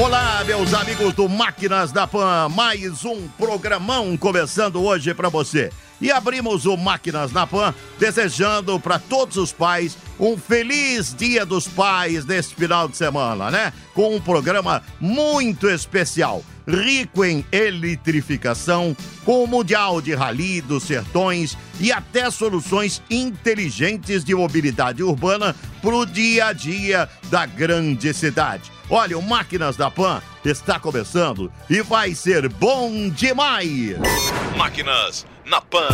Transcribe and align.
Olá, 0.00 0.44
meus 0.44 0.72
amigos 0.74 1.12
do 1.12 1.28
Máquinas 1.28 1.90
da 1.90 2.06
Pan, 2.06 2.48
mais 2.50 3.04
um 3.04 3.26
programão 3.36 4.16
começando 4.16 4.80
hoje 4.80 5.12
para 5.12 5.28
você. 5.28 5.72
E 6.00 6.12
abrimos 6.12 6.66
o 6.66 6.76
Máquinas 6.76 7.32
na 7.32 7.48
Pan 7.48 7.74
desejando 7.98 8.78
para 8.78 9.00
todos 9.00 9.36
os 9.36 9.52
pais 9.52 9.98
um 10.18 10.36
feliz 10.36 11.12
Dia 11.12 11.44
dos 11.44 11.66
Pais 11.66 12.24
neste 12.24 12.54
final 12.54 12.86
de 12.88 12.96
semana, 12.96 13.50
né? 13.50 13.72
Com 13.92 14.14
um 14.14 14.20
programa 14.20 14.84
muito 15.00 15.68
especial, 15.68 16.44
rico 16.64 17.24
em 17.24 17.44
eletrificação, 17.50 18.96
com 19.24 19.42
o 19.42 19.48
Mundial 19.48 20.00
de 20.00 20.14
Rally 20.14 20.60
dos 20.60 20.84
Sertões 20.84 21.58
e 21.80 21.90
até 21.90 22.30
soluções 22.30 23.02
inteligentes 23.10 24.22
de 24.22 24.32
mobilidade 24.32 25.02
urbana 25.02 25.56
para 25.82 25.96
o 25.96 26.06
dia 26.06 26.46
a 26.46 26.52
dia 26.52 27.08
da 27.28 27.44
grande 27.46 28.14
cidade. 28.14 28.77
Olha, 28.90 29.18
o 29.18 29.22
Máquinas 29.22 29.76
da 29.76 29.90
Pan 29.90 30.22
está 30.42 30.80
começando 30.80 31.52
e 31.68 31.82
vai 31.82 32.14
ser 32.14 32.48
bom 32.48 33.10
demais! 33.10 33.96
Máquinas 34.56 35.26
na 35.44 35.60
Pan. 35.60 35.88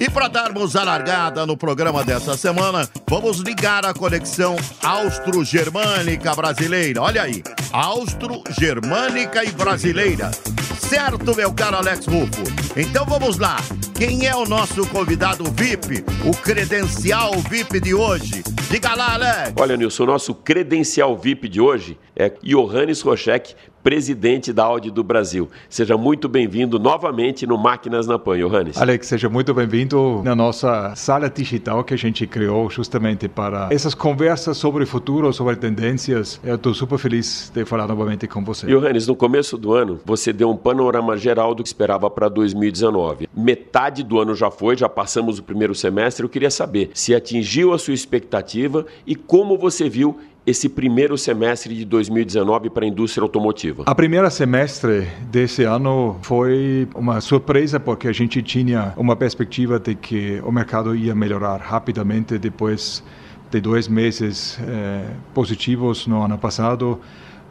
E 0.00 0.10
para 0.10 0.26
darmos 0.28 0.74
a 0.74 0.82
largada 0.82 1.46
no 1.46 1.56
programa 1.56 2.02
dessa 2.02 2.36
semana, 2.36 2.88
vamos 3.08 3.38
ligar 3.38 3.86
a 3.86 3.94
conexão 3.94 4.56
austro-germânica 4.82 6.34
brasileira. 6.34 7.02
Olha 7.02 7.22
aí, 7.22 7.42
austro-germânica 7.72 9.44
e 9.44 9.52
brasileira. 9.52 10.32
Certo, 10.78 11.34
meu 11.34 11.52
caro 11.52 11.76
Alex 11.76 12.06
Rufo? 12.06 12.42
Então 12.76 13.04
vamos 13.06 13.38
lá. 13.38 13.56
Quem 13.94 14.26
é 14.26 14.34
o 14.36 14.44
nosso 14.44 14.86
convidado 14.88 15.44
VIP, 15.52 16.04
o 16.24 16.36
credencial 16.36 17.32
VIP 17.50 17.80
de 17.80 17.94
hoje? 17.94 18.42
Diga 18.70 18.94
lá, 18.94 19.14
Alex. 19.14 19.54
Olha, 19.58 19.76
Nilson, 19.76 20.04
o 20.04 20.06
nosso 20.06 20.34
credencial 20.34 21.16
VIP 21.16 21.48
de 21.48 21.60
hoje 21.60 21.98
é 22.14 22.30
Johannes 22.42 23.00
Rochek, 23.00 23.54
presidente 23.86 24.52
da 24.52 24.64
Audi 24.64 24.90
do 24.90 25.04
Brasil. 25.04 25.48
Seja 25.70 25.96
muito 25.96 26.28
bem-vindo 26.28 26.76
novamente 26.76 27.46
no 27.46 27.56
Máquinas 27.56 28.04
na 28.04 28.18
Pan, 28.18 28.36
Johannes. 28.36 28.76
Alex, 28.76 29.06
seja 29.06 29.28
muito 29.28 29.54
bem-vindo 29.54 30.22
na 30.24 30.34
nossa 30.34 30.92
sala 30.96 31.30
digital 31.30 31.84
que 31.84 31.94
a 31.94 31.96
gente 31.96 32.26
criou 32.26 32.68
justamente 32.68 33.28
para 33.28 33.68
essas 33.70 33.94
conversas 33.94 34.56
sobre 34.56 34.82
o 34.82 34.86
futuro, 34.88 35.32
sobre 35.32 35.54
tendências. 35.54 36.40
Eu 36.42 36.56
estou 36.56 36.74
super 36.74 36.98
feliz 36.98 37.48
de 37.54 37.64
falar 37.64 37.86
novamente 37.86 38.26
com 38.26 38.42
você. 38.42 38.66
Johannes, 38.66 39.06
no 39.06 39.14
começo 39.14 39.56
do 39.56 39.72
ano, 39.72 40.00
você 40.04 40.32
deu 40.32 40.50
um 40.50 40.56
panorama 40.56 41.16
geral 41.16 41.54
do 41.54 41.62
que 41.62 41.68
esperava 41.68 42.10
para 42.10 42.28
2019. 42.28 43.28
Metade 43.36 44.02
do 44.02 44.18
ano 44.18 44.34
já 44.34 44.50
foi, 44.50 44.76
já 44.76 44.88
passamos 44.88 45.38
o 45.38 45.44
primeiro 45.44 45.76
semestre. 45.76 46.24
Eu 46.24 46.28
queria 46.28 46.50
saber 46.50 46.90
se 46.92 47.14
atingiu 47.14 47.72
a 47.72 47.78
sua 47.78 47.94
expectativa 47.94 48.84
e 49.06 49.14
como 49.14 49.56
você 49.56 49.88
viu 49.88 50.18
esse 50.46 50.68
primeiro 50.68 51.18
semestre 51.18 51.74
de 51.74 51.84
2019 51.84 52.70
para 52.70 52.84
a 52.84 52.88
indústria 52.88 53.22
automotiva? 53.22 53.82
A 53.84 53.94
primeira 53.94 54.30
semestre 54.30 55.08
desse 55.28 55.64
ano 55.64 56.16
foi 56.22 56.86
uma 56.94 57.20
surpresa 57.20 57.80
porque 57.80 58.06
a 58.06 58.12
gente 58.12 58.40
tinha 58.42 58.94
uma 58.96 59.16
perspectiva 59.16 59.80
de 59.80 59.96
que 59.96 60.40
o 60.44 60.52
mercado 60.52 60.94
ia 60.94 61.14
melhorar 61.14 61.56
rapidamente 61.56 62.38
depois 62.38 63.02
de 63.50 63.60
dois 63.60 63.88
meses 63.88 64.58
eh, 64.62 65.10
positivos 65.34 66.06
no 66.06 66.22
ano 66.22 66.38
passado 66.38 67.00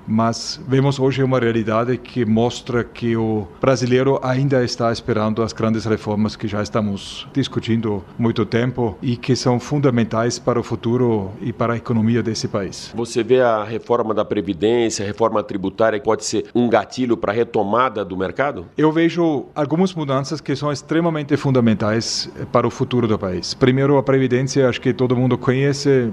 mas 0.07 0.59
vemos 0.67 0.99
hoje 0.99 1.23
uma 1.23 1.39
realidade 1.39 1.97
que 1.97 2.25
mostra 2.25 2.83
que 2.83 3.15
o 3.17 3.47
brasileiro 3.59 4.19
ainda 4.21 4.63
está 4.63 4.91
esperando 4.91 5.41
as 5.41 5.53
grandes 5.53 5.85
reformas 5.85 6.35
que 6.35 6.47
já 6.47 6.61
estamos 6.61 7.27
discutindo 7.33 8.03
muito 8.17 8.45
tempo 8.45 8.97
e 9.01 9.17
que 9.17 9.35
são 9.35 9.59
fundamentais 9.59 10.37
para 10.37 10.59
o 10.59 10.63
futuro 10.63 11.31
e 11.41 11.51
para 11.51 11.73
a 11.73 11.77
economia 11.77 12.21
desse 12.21 12.47
país. 12.47 12.91
Você 12.95 13.23
vê 13.23 13.41
a 13.41 13.63
reforma 13.63 14.13
da 14.13 14.23
previdência, 14.23 15.03
a 15.03 15.07
reforma 15.07 15.41
tributária 15.43 15.99
que 15.99 16.05
pode 16.05 16.25
ser 16.25 16.45
um 16.53 16.69
gatilho 16.69 17.17
para 17.17 17.31
a 17.31 17.35
retomada 17.35 18.05
do 18.05 18.15
mercado? 18.15 18.65
Eu 18.77 18.91
vejo 18.91 19.45
algumas 19.55 19.93
mudanças 19.93 20.39
que 20.39 20.55
são 20.55 20.71
extremamente 20.71 21.35
fundamentais 21.37 22.29
para 22.51 22.67
o 22.67 22.69
futuro 22.69 23.07
do 23.07 23.17
país. 23.17 23.53
Primeiro, 23.53 23.97
a 23.97 24.03
previdência, 24.03 24.69
acho 24.69 24.79
que 24.79 24.93
todo 24.93 25.15
mundo 25.15 25.37
conhece, 25.37 26.11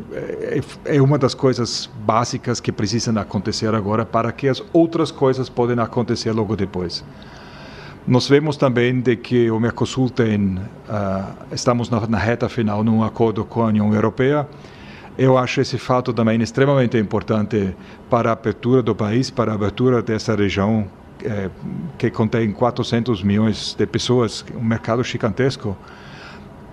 é 0.84 1.00
uma 1.00 1.18
das 1.18 1.34
coisas 1.34 1.90
básicas 2.04 2.60
que 2.60 2.72
precisam 2.72 3.16
acontecer 3.18 3.74
agora 3.74 3.81
agora 3.82 4.06
para 4.06 4.30
que 4.30 4.48
as 4.48 4.62
outras 4.72 5.10
coisas 5.10 5.48
podem 5.48 5.78
acontecer 5.80 6.30
logo 6.30 6.54
depois. 6.54 7.04
Nós 8.06 8.28
vemos 8.28 8.56
também 8.56 9.00
de 9.00 9.16
que 9.16 9.50
o 9.50 9.58
Mercosul 9.58 10.08
tem, 10.08 10.56
uh, 10.56 11.52
estamos 11.52 11.90
na, 11.90 12.06
na 12.06 12.18
reta 12.18 12.48
final 12.48 12.82
num 12.84 13.02
acordo 13.02 13.44
com 13.44 13.62
a 13.62 13.66
União 13.66 13.92
Europeia. 13.92 14.46
Eu 15.18 15.36
acho 15.36 15.60
esse 15.60 15.78
fato 15.78 16.12
também 16.12 16.40
extremamente 16.40 16.96
importante 16.96 17.74
para 18.08 18.30
a 18.30 18.32
abertura 18.32 18.82
do 18.82 18.94
país, 18.94 19.30
para 19.30 19.52
a 19.52 19.54
abertura 19.54 20.00
dessa 20.00 20.34
região 20.34 20.88
eh, 21.24 21.50
que 21.98 22.10
contém 22.10 22.50
400 22.50 23.22
milhões 23.22 23.74
de 23.78 23.86
pessoas, 23.86 24.44
um 24.56 24.64
mercado 24.64 25.04
gigantesco. 25.04 25.76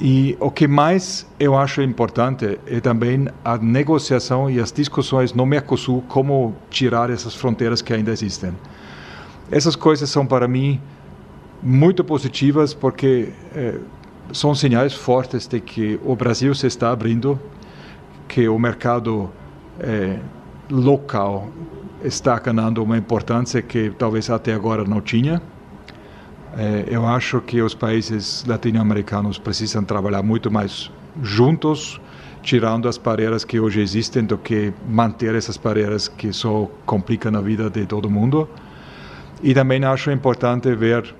E 0.01 0.37
o 0.39 0.49
que 0.49 0.65
mais 0.65 1.27
eu 1.37 1.57
acho 1.57 1.81
importante 1.81 2.57
é 2.65 2.79
também 2.79 3.27
a 3.43 3.57
negociação 3.57 4.49
e 4.49 4.57
as 4.59 4.71
discussões 4.71 5.33
no 5.33 5.45
Mercosul 5.45 6.01
como 6.07 6.55
tirar 6.69 7.09
essas 7.09 7.35
fronteiras 7.35 7.81
que 7.81 7.93
ainda 7.93 8.11
existem. 8.11 8.53
Essas 9.51 9.75
coisas 9.75 10.09
são 10.09 10.25
para 10.25 10.47
mim 10.47 10.79
muito 11.61 12.01
positivas 12.01 12.73
porque 12.73 13.33
eh, 13.53 13.77
são 14.31 14.55
sinais 14.55 14.93
fortes 14.93 15.47
de 15.47 15.59
que 15.59 15.99
o 16.05 16.15
Brasil 16.15 16.55
se 16.55 16.67
está 16.67 16.91
abrindo, 16.91 17.37
que 18.27 18.47
o 18.47 18.57
mercado 18.57 19.29
eh, 19.81 20.17
local 20.69 21.49
está 22.03 22.39
ganhando 22.39 22.81
uma 22.81 22.97
importância 22.97 23.61
que 23.61 23.89
talvez 23.97 24.29
até 24.29 24.53
agora 24.53 24.85
não 24.85 25.01
tinha. 25.01 25.41
É, 26.57 26.85
eu 26.87 27.05
acho 27.05 27.39
que 27.41 27.61
os 27.61 27.73
países 27.73 28.43
latino-americanos 28.47 29.37
precisam 29.37 29.83
trabalhar 29.83 30.23
muito 30.23 30.49
mais 30.49 30.91
juntos, 31.21 32.01
tirando 32.41 32.87
as 32.87 32.97
barreiras 32.97 33.43
que 33.43 33.59
hoje 33.59 33.81
existem, 33.81 34.23
do 34.23 34.37
que 34.37 34.73
manter 34.87 35.35
essas 35.35 35.57
barreiras 35.57 36.07
que 36.07 36.33
só 36.33 36.69
complicam 36.85 37.35
a 37.35 37.41
vida 37.41 37.69
de 37.69 37.85
todo 37.85 38.09
mundo. 38.09 38.49
E 39.43 39.53
também 39.53 39.83
acho 39.85 40.11
importante 40.11 40.73
ver 40.75 41.15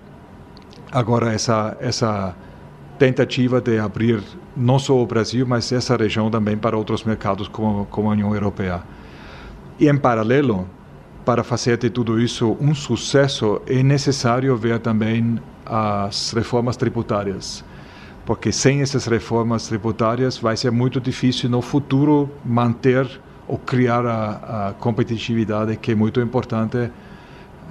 agora 0.92 1.32
essa 1.32 1.78
essa 1.80 2.36
tentativa 2.98 3.62
de 3.62 3.80
abrir 3.80 4.22
não 4.56 4.78
só 4.78 4.98
o 5.02 5.06
Brasil, 5.06 5.48
mas 5.48 5.72
essa 5.72 5.96
região 5.96 6.30
também 6.30 6.58
para 6.58 6.78
outros 6.78 7.04
mercados 7.06 7.48
como, 7.48 7.86
como 7.86 8.10
a 8.10 8.12
União 8.12 8.34
Europeia. 8.34 8.84
E 9.80 9.88
em 9.88 9.98
paralelo, 9.98 10.68
para 11.26 11.44
fazer 11.44 11.78
de 11.78 11.90
tudo 11.90 12.20
isso 12.20 12.58
um 12.60 12.74
sucesso, 12.74 13.62
é 13.68 13.84
necessário 13.84 14.56
ver 14.58 14.80
também 14.80 15.40
as 15.66 16.34
reformas 16.34 16.76
tributárias. 16.76 17.64
Porque 18.26 18.52
sem 18.52 18.82
essas 18.82 19.06
reformas 19.06 19.68
tributárias 19.68 20.38
vai 20.38 20.56
ser 20.56 20.72
muito 20.72 21.00
difícil 21.00 21.50
no 21.50 21.62
futuro 21.62 22.30
manter 22.46 23.08
ou 23.48 23.58
criar 23.58 24.06
a, 24.06 24.68
a 24.70 24.74
competitividade 24.74 25.76
que 25.78 25.92
é 25.92 25.96
muito 25.96 26.22
importante 26.22 26.92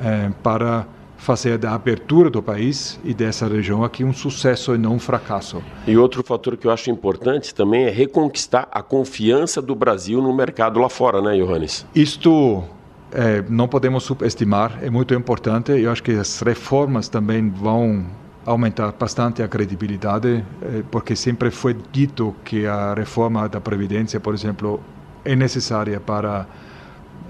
eh, 0.02 0.30
para 0.42 0.86
fazer 1.18 1.58
da 1.58 1.74
abertura 1.74 2.30
do 2.30 2.42
país 2.42 2.98
e 3.04 3.12
dessa 3.12 3.46
região 3.46 3.84
aqui 3.84 4.04
um 4.04 4.12
sucesso 4.12 4.74
e 4.74 4.78
não 4.78 4.94
um 4.94 4.98
fracasso. 4.98 5.62
E 5.86 5.96
outro 5.96 6.22
fator 6.22 6.56
que 6.56 6.66
eu 6.66 6.70
acho 6.70 6.90
importante 6.90 7.54
também 7.54 7.84
é 7.84 7.90
reconquistar 7.90 8.68
a 8.70 8.82
confiança 8.82 9.60
do 9.60 9.74
Brasil 9.74 10.22
no 10.22 10.34
mercado 10.34 10.80
lá 10.80 10.88
fora, 10.88 11.20
né, 11.20 11.36
Johannes? 11.36 11.84
Isto 11.94 12.64
é, 13.12 13.42
não 13.48 13.66
podemos 13.66 14.04
subestimar, 14.04 14.78
é 14.82 14.90
muito 14.90 15.14
importante. 15.14 15.72
Eu 15.72 15.90
acho 15.90 16.02
que 16.02 16.12
as 16.12 16.40
reformas 16.40 17.08
também 17.08 17.48
vão 17.48 18.06
aumentar 18.44 18.92
bastante 18.92 19.42
a 19.42 19.48
credibilidade, 19.48 20.44
é, 20.62 20.82
porque 20.90 21.14
sempre 21.14 21.50
foi 21.50 21.76
dito 21.92 22.34
que 22.44 22.66
a 22.66 22.94
reforma 22.94 23.48
da 23.48 23.60
Previdência, 23.60 24.18
por 24.18 24.34
exemplo, 24.34 24.80
é 25.24 25.36
necessária 25.36 26.00
para 26.00 26.46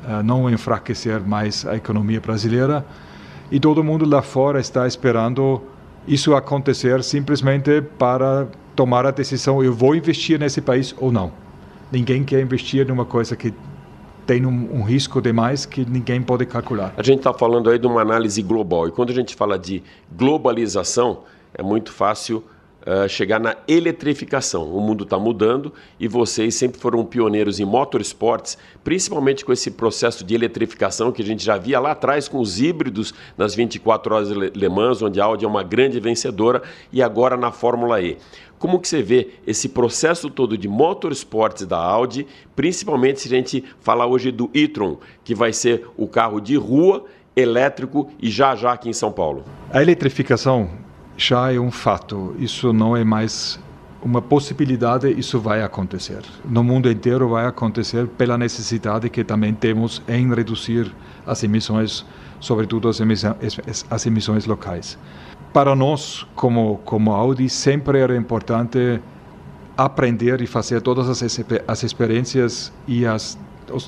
é, 0.06 0.22
não 0.22 0.48
enfraquecer 0.48 1.20
mais 1.20 1.66
a 1.66 1.76
economia 1.76 2.20
brasileira. 2.20 2.84
E 3.50 3.58
todo 3.58 3.82
mundo 3.82 4.08
lá 4.08 4.22
fora 4.22 4.60
está 4.60 4.86
esperando 4.86 5.62
isso 6.06 6.34
acontecer 6.34 7.02
simplesmente 7.02 7.82
para 7.98 8.46
tomar 8.76 9.06
a 9.06 9.10
decisão: 9.10 9.62
eu 9.62 9.72
vou 9.72 9.94
investir 9.94 10.38
nesse 10.38 10.60
país 10.60 10.94
ou 10.98 11.10
não. 11.10 11.32
Ninguém 11.90 12.22
quer 12.24 12.40
investir 12.40 12.86
numa 12.86 13.04
coisa 13.04 13.34
que 13.34 13.52
tem 14.28 14.44
um, 14.44 14.80
um 14.80 14.82
risco 14.82 15.22
demais 15.22 15.64
que 15.64 15.86
ninguém 15.88 16.20
pode 16.20 16.44
calcular. 16.44 16.92
A 16.98 17.02
gente 17.02 17.20
está 17.20 17.32
falando 17.32 17.70
aí 17.70 17.78
de 17.78 17.86
uma 17.86 18.02
análise 18.02 18.42
global 18.42 18.86
e 18.86 18.92
quando 18.92 19.08
a 19.08 19.14
gente 19.14 19.34
fala 19.34 19.58
de 19.58 19.82
globalização, 20.12 21.20
é 21.54 21.62
muito 21.62 21.90
fácil 21.90 22.44
uh, 22.88 23.08
chegar 23.08 23.38
na 23.38 23.56
eletrificação. 23.68 24.64
O 24.72 24.80
mundo 24.80 25.04
está 25.04 25.18
mudando 25.18 25.72
e 26.00 26.08
vocês 26.08 26.54
sempre 26.54 26.80
foram 26.80 27.04
pioneiros 27.04 27.60
em 27.60 27.64
motorsports, 27.64 28.56
principalmente 28.82 29.44
com 29.44 29.52
esse 29.52 29.70
processo 29.70 30.24
de 30.24 30.34
eletrificação 30.34 31.12
que 31.12 31.20
a 31.20 31.24
gente 31.24 31.44
já 31.44 31.58
via 31.58 31.78
lá 31.78 31.92
atrás 31.92 32.26
com 32.26 32.38
os 32.38 32.60
híbridos 32.60 33.12
nas 33.36 33.54
24 33.54 34.14
horas 34.14 34.30
Le 34.30 34.68
Mans, 34.68 35.02
onde 35.02 35.20
a 35.20 35.24
Audi 35.24 35.44
é 35.44 35.48
uma 35.48 35.62
grande 35.62 36.00
vencedora, 36.00 36.62
e 36.90 37.02
agora 37.02 37.36
na 37.36 37.52
Fórmula 37.52 38.00
E. 38.00 38.16
Como 38.58 38.80
que 38.80 38.88
você 38.88 39.02
vê 39.02 39.34
esse 39.46 39.68
processo 39.68 40.28
todo 40.28 40.58
de 40.58 40.66
motorsports 40.66 41.64
da 41.64 41.78
Audi, 41.78 42.26
principalmente 42.56 43.20
se 43.20 43.28
a 43.28 43.36
gente 43.36 43.64
falar 43.80 44.06
hoje 44.06 44.32
do 44.32 44.50
e-tron, 44.52 44.98
que 45.22 45.34
vai 45.34 45.52
ser 45.52 45.86
o 45.96 46.08
carro 46.08 46.40
de 46.40 46.56
rua 46.56 47.04
elétrico 47.36 48.10
e 48.20 48.28
já 48.28 48.56
já 48.56 48.72
aqui 48.72 48.88
em 48.88 48.92
São 48.92 49.12
Paulo? 49.12 49.44
A 49.70 49.80
eletrificação 49.80 50.87
já 51.18 51.52
é 51.52 51.58
um 51.58 51.70
fato. 51.70 52.34
Isso 52.38 52.72
não 52.72 52.96
é 52.96 53.02
mais 53.02 53.58
uma 54.00 54.22
possibilidade, 54.22 55.10
isso 55.10 55.40
vai 55.40 55.62
acontecer. 55.62 56.22
No 56.44 56.62
mundo 56.62 56.88
inteiro 56.88 57.28
vai 57.28 57.44
acontecer 57.44 58.06
pela 58.06 58.38
necessidade 58.38 59.10
que 59.10 59.24
também 59.24 59.52
temos 59.52 60.00
em 60.08 60.32
reduzir 60.32 60.94
as 61.26 61.42
emissões, 61.42 62.06
sobretudo 62.38 62.88
as 62.88 63.00
emissões, 63.00 63.58
as 63.90 64.06
emissões 64.06 64.46
locais. 64.46 64.96
Para 65.52 65.74
nós, 65.74 66.24
como, 66.36 66.78
como 66.84 67.10
Audi, 67.10 67.48
sempre 67.48 67.98
era 67.98 68.16
importante 68.16 69.00
aprender 69.76 70.40
e 70.40 70.46
fazer 70.46 70.80
todas 70.80 71.08
as, 71.08 71.40
as 71.66 71.82
experiências 71.82 72.72
e 72.86 73.04
as, 73.04 73.36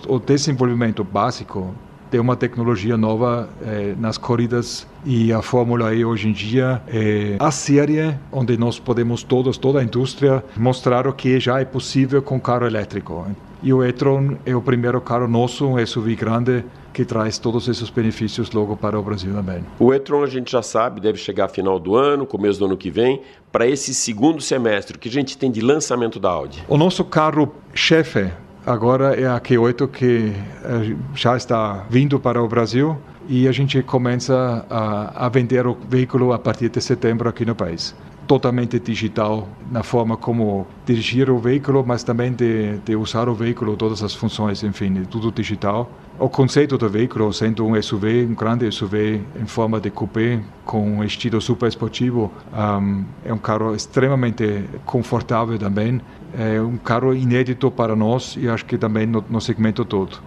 o 0.08 0.18
desenvolvimento 0.18 1.04
básico 1.04 1.72
de 2.10 2.18
uma 2.18 2.36
tecnologia 2.36 2.96
nova 2.96 3.48
eh, 3.62 3.94
nas 3.98 4.18
corridas 4.18 4.86
e 5.04 5.32
a 5.32 5.40
Fórmula 5.40 5.94
E 5.94 6.04
hoje 6.04 6.28
em 6.28 6.32
dia 6.32 6.82
é 6.88 7.36
a 7.38 7.50
série 7.50 8.14
onde 8.32 8.56
nós 8.56 8.78
podemos 8.78 9.22
todos, 9.22 9.56
toda 9.56 9.80
a 9.80 9.84
indústria, 9.84 10.44
mostrar 10.56 11.06
o 11.06 11.12
que 11.12 11.38
já 11.38 11.60
é 11.60 11.64
possível 11.64 12.20
com 12.20 12.40
carro 12.40 12.66
elétrico. 12.66 13.26
E 13.62 13.72
o 13.72 13.84
e-tron 13.84 14.36
é 14.46 14.56
o 14.56 14.62
primeiro 14.62 15.00
carro 15.00 15.28
nosso, 15.28 15.66
um 15.66 15.86
SUV 15.86 16.16
grande, 16.16 16.64
que 16.92 17.04
traz 17.04 17.38
todos 17.38 17.68
esses 17.68 17.90
benefícios 17.90 18.50
logo 18.50 18.76
para 18.76 18.98
o 18.98 19.02
Brasil 19.02 19.32
também. 19.34 19.64
O 19.78 19.92
e-tron 19.92 20.24
a 20.24 20.26
gente 20.26 20.50
já 20.50 20.62
sabe, 20.62 21.00
deve 21.00 21.18
chegar 21.18 21.48
final 21.48 21.78
do 21.78 21.94
ano, 21.94 22.26
começo 22.26 22.58
do 22.58 22.64
ano 22.64 22.76
que 22.76 22.90
vem. 22.90 23.20
Para 23.52 23.66
esse 23.66 23.94
segundo 23.94 24.40
semestre, 24.40 24.96
o 24.96 24.98
que 24.98 25.08
a 25.08 25.12
gente 25.12 25.36
tem 25.36 25.50
de 25.50 25.60
lançamento 25.60 26.18
da 26.18 26.30
Audi? 26.30 26.64
O 26.68 26.76
nosso 26.76 27.04
carro 27.04 27.54
chefe 27.74 28.30
agora 28.72 29.14
é 29.20 29.26
a 29.26 29.40
Q8 29.40 29.88
que 29.88 30.32
eh, 30.64 30.96
já 31.14 31.36
está 31.36 31.84
vindo 31.90 32.18
para 32.20 32.42
o 32.42 32.48
Brasil 32.48 32.96
e 33.28 33.48
a 33.48 33.52
gente 33.52 33.82
começa 33.82 34.64
a, 34.70 35.26
a 35.26 35.28
vender 35.28 35.66
o 35.66 35.76
veículo 35.88 36.32
a 36.32 36.38
partir 36.38 36.68
de 36.68 36.80
setembro 36.80 37.28
aqui 37.28 37.44
no 37.44 37.54
país 37.54 37.94
totalmente 38.30 38.78
digital 38.78 39.48
na 39.72 39.82
forma 39.82 40.16
como 40.16 40.64
dirigir 40.86 41.28
o 41.28 41.38
veículo, 41.38 41.84
mas 41.84 42.04
também 42.04 42.32
de, 42.32 42.78
de, 42.78 42.94
usar 42.94 43.28
o 43.28 43.34
veículo, 43.34 43.76
todas 43.76 44.04
as 44.04 44.14
funções, 44.14 44.62
enfim, 44.62 45.02
tudo 45.10 45.32
digital. 45.32 45.90
O 46.16 46.28
conceito 46.28 46.78
do 46.78 46.88
veículo, 46.88 47.32
sendo 47.32 47.66
um 47.66 47.82
SUV, 47.82 48.26
um 48.26 48.34
grande 48.36 48.70
SUV 48.70 49.20
em 49.34 49.46
forma 49.46 49.80
de 49.80 49.90
coupé, 49.90 50.40
com 50.64 50.98
um 50.98 51.02
estilo 51.02 51.40
super 51.40 51.66
esportivo, 51.66 52.30
um, 52.54 53.04
é 53.24 53.32
um 53.32 53.38
carro 53.38 53.74
extremamente 53.74 54.64
confortável 54.86 55.58
também. 55.58 56.00
É 56.38 56.60
um 56.60 56.76
carro 56.76 57.14
inédito 57.14 57.70
para 57.70 57.96
nós 57.96 58.36
e 58.36 58.48
acho 58.48 58.64
que 58.64 58.78
também 58.78 59.06
no, 59.06 59.24
no 59.28 59.40
segmento 59.40 59.84
todo. 59.84 60.18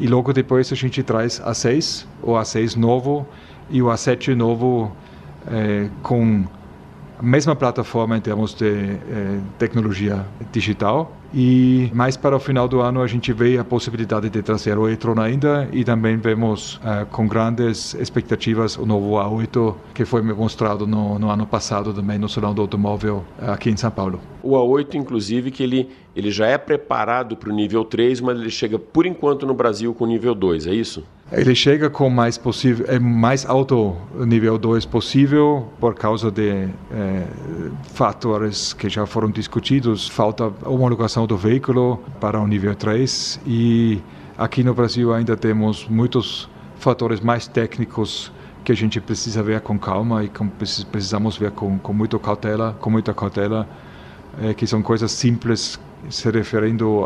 E 0.00 0.06
logo 0.06 0.32
depois 0.32 0.72
a 0.72 0.74
gente 0.74 1.02
traz 1.02 1.40
a 1.44 1.54
6, 1.54 2.08
o 2.22 2.32
A6 2.32 2.76
novo 2.76 3.26
e 3.70 3.80
o 3.80 3.86
A7 3.86 4.34
novo 4.34 4.90
é, 5.46 5.88
com 6.02 6.44
mesma 7.22 7.54
plataforma 7.54 8.16
em 8.16 8.20
termos 8.20 8.52
de 8.52 8.66
eh, 8.66 9.38
tecnologia 9.56 10.26
digital. 10.50 11.16
E 11.34 11.90
mais 11.94 12.16
para 12.16 12.36
o 12.36 12.40
final 12.40 12.68
do 12.68 12.80
ano 12.80 13.00
a 13.00 13.06
gente 13.06 13.32
vê 13.32 13.56
a 13.56 13.64
possibilidade 13.64 14.28
de 14.28 14.42
trazer 14.42 14.76
o 14.76 14.88
e-tron 14.88 15.18
ainda 15.18 15.66
e 15.72 15.82
também 15.82 16.16
vemos 16.18 16.78
eh, 16.84 17.06
com 17.10 17.26
grandes 17.26 17.94
expectativas 17.94 18.76
o 18.76 18.84
novo 18.84 19.12
A8 19.12 19.74
que 19.94 20.04
foi 20.04 20.20
mostrado 20.20 20.86
no, 20.86 21.18
no 21.18 21.30
ano 21.30 21.46
passado 21.46 21.94
também 21.94 22.18
no 22.18 22.28
Salão 22.28 22.52
do 22.52 22.60
Automóvel 22.60 23.24
aqui 23.40 23.70
em 23.70 23.76
São 23.76 23.90
Paulo. 23.90 24.20
O 24.42 24.50
A8 24.50 24.94
inclusive 24.94 25.50
que 25.50 25.62
ele, 25.62 25.88
ele 26.14 26.30
já 26.30 26.46
é 26.46 26.58
preparado 26.58 27.36
para 27.36 27.50
o 27.50 27.52
nível 27.52 27.84
3, 27.84 28.20
mas 28.20 28.38
ele 28.38 28.50
chega 28.50 28.78
por 28.78 29.06
enquanto 29.06 29.46
no 29.46 29.54
Brasil 29.54 29.94
com 29.94 30.06
nível 30.06 30.34
2, 30.34 30.66
é 30.66 30.74
isso? 30.74 31.02
Ele 31.30 31.54
chega 31.54 31.88
com 31.88 32.10
mais 32.10 32.36
possível, 32.36 32.84
é 32.88 32.98
mais 32.98 33.46
alto 33.46 33.96
nível 34.14 34.58
2 34.58 34.84
possível 34.84 35.66
por 35.80 35.94
causa 35.94 36.30
de 36.30 36.68
é, 36.90 37.26
fatores 37.94 38.74
que 38.74 38.90
já 38.90 39.06
foram 39.06 39.30
discutidos, 39.30 40.06
falta 40.06 40.52
homologação 40.66 41.26
do 41.26 41.36
veículo 41.36 41.98
para 42.20 42.38
o 42.38 42.46
nível 42.46 42.74
3 42.74 43.40
e 43.46 43.98
aqui 44.36 44.62
no 44.62 44.74
Brasil 44.74 45.14
ainda 45.14 45.34
temos 45.34 45.88
muitos 45.88 46.50
fatores 46.76 47.20
mais 47.20 47.48
técnicos 47.48 48.30
que 48.62 48.70
a 48.70 48.76
gente 48.76 49.00
precisa 49.00 49.42
ver 49.42 49.62
com 49.62 49.78
calma 49.78 50.24
e 50.24 50.28
com, 50.28 50.46
precisamos 50.48 51.38
ver 51.38 51.52
com, 51.52 51.78
com 51.78 51.92
muita 51.94 52.18
cautela, 52.18 52.76
com 52.78 52.90
muita 52.90 53.14
cautela, 53.14 53.66
é, 54.42 54.52
que 54.52 54.66
são 54.66 54.82
coisas 54.82 55.10
simples 55.12 55.80
se 56.10 56.30
referindo 56.30 57.04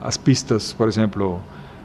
às 0.00 0.16
pistas, 0.16 0.72
por 0.72 0.88
exemplo, 0.88 1.40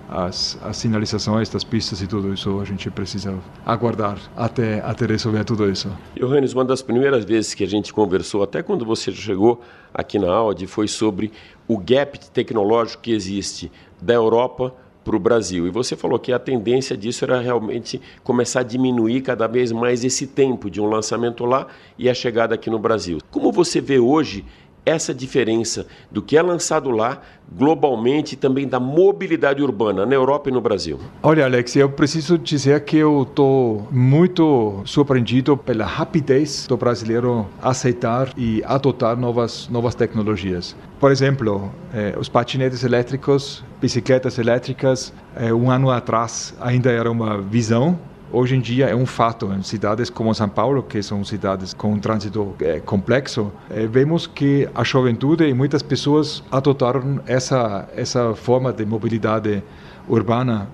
as, 0.09 0.57
as 0.63 0.77
sinalizações 0.77 1.49
das 1.49 1.63
pistas 1.63 2.01
e 2.01 2.07
tudo 2.07 2.33
isso, 2.33 2.59
a 2.59 2.65
gente 2.65 2.89
precisa 2.89 3.37
aguardar 3.65 4.17
até, 4.35 4.81
até 4.81 5.05
resolver 5.05 5.43
tudo 5.43 5.69
isso. 5.69 5.89
Johannes, 6.17 6.53
uma 6.53 6.65
das 6.65 6.81
primeiras 6.81 7.23
vezes 7.23 7.53
que 7.53 7.63
a 7.63 7.67
gente 7.67 7.93
conversou, 7.93 8.41
até 8.41 8.63
quando 8.63 8.83
você 8.83 9.11
chegou 9.11 9.61
aqui 9.93 10.17
na 10.17 10.31
Audi, 10.31 10.65
foi 10.65 10.87
sobre 10.87 11.31
o 11.67 11.77
gap 11.77 12.19
tecnológico 12.31 13.03
que 13.03 13.11
existe 13.11 13.71
da 14.01 14.15
Europa 14.15 14.73
para 15.03 15.15
o 15.15 15.19
Brasil. 15.19 15.67
E 15.67 15.69
você 15.69 15.95
falou 15.95 16.19
que 16.19 16.33
a 16.33 16.39
tendência 16.39 16.97
disso 16.97 17.23
era 17.23 17.39
realmente 17.39 18.01
começar 18.23 18.61
a 18.61 18.63
diminuir 18.63 19.21
cada 19.21 19.47
vez 19.47 19.71
mais 19.71 20.03
esse 20.03 20.27
tempo 20.27 20.69
de 20.69 20.81
um 20.81 20.85
lançamento 20.87 21.45
lá 21.45 21.67
e 21.97 22.09
a 22.09 22.13
chegada 22.13 22.55
aqui 22.55 22.69
no 22.69 22.79
Brasil. 22.79 23.19
Como 23.31 23.51
você 23.51 23.79
vê 23.79 23.99
hoje 23.99 24.43
essa 24.89 25.13
diferença 25.13 25.87
do 26.11 26.21
que 26.21 26.35
é 26.37 26.41
lançado 26.41 26.89
lá 26.89 27.21
globalmente 27.51 28.33
e 28.33 28.37
também 28.37 28.67
da 28.67 28.79
mobilidade 28.79 29.61
urbana 29.61 30.05
na 30.05 30.13
Europa 30.13 30.49
e 30.49 30.51
no 30.51 30.61
Brasil? 30.61 30.99
Olha, 31.23 31.45
Alex, 31.45 31.75
eu 31.75 31.89
preciso 31.89 32.37
dizer 32.37 32.83
que 32.83 32.97
eu 32.97 33.23
estou 33.23 33.87
muito 33.91 34.81
surpreendido 34.85 35.57
pela 35.57 35.85
rapidez 35.85 36.67
do 36.67 36.77
brasileiro 36.77 37.47
aceitar 37.61 38.31
e 38.37 38.63
adotar 38.65 39.17
novas 39.17 39.67
novas 39.69 39.95
tecnologias. 39.95 40.75
Por 40.99 41.11
exemplo, 41.11 41.71
eh, 41.93 42.15
os 42.19 42.27
patinetes 42.27 42.83
elétricos, 42.83 43.63
bicicletas 43.81 44.37
elétricas, 44.37 45.13
eh, 45.35 45.53
um 45.53 45.71
ano 45.71 45.89
atrás 45.89 46.53
ainda 46.59 46.91
era 46.91 47.09
uma 47.09 47.41
visão 47.41 47.97
hoje 48.31 48.55
em 48.55 48.59
dia 48.59 48.87
é 48.87 48.95
um 48.95 49.05
fato. 49.05 49.51
Em 49.53 49.61
cidades 49.61 50.09
como 50.09 50.33
São 50.33 50.49
Paulo, 50.49 50.83
que 50.83 51.01
são 51.01 51.23
cidades 51.23 51.73
com 51.73 51.93
um 51.93 51.99
trânsito 51.99 52.55
é, 52.61 52.79
complexo, 52.79 53.51
é, 53.69 53.85
vemos 53.87 54.27
que 54.27 54.67
a 54.73 54.83
juventude 54.83 55.45
e 55.45 55.53
muitas 55.53 55.81
pessoas 55.81 56.43
adotaram 56.51 57.19
essa, 57.25 57.87
essa 57.95 58.33
forma 58.35 58.71
de 58.71 58.85
mobilidade 58.85 59.63
urbana 60.07 60.67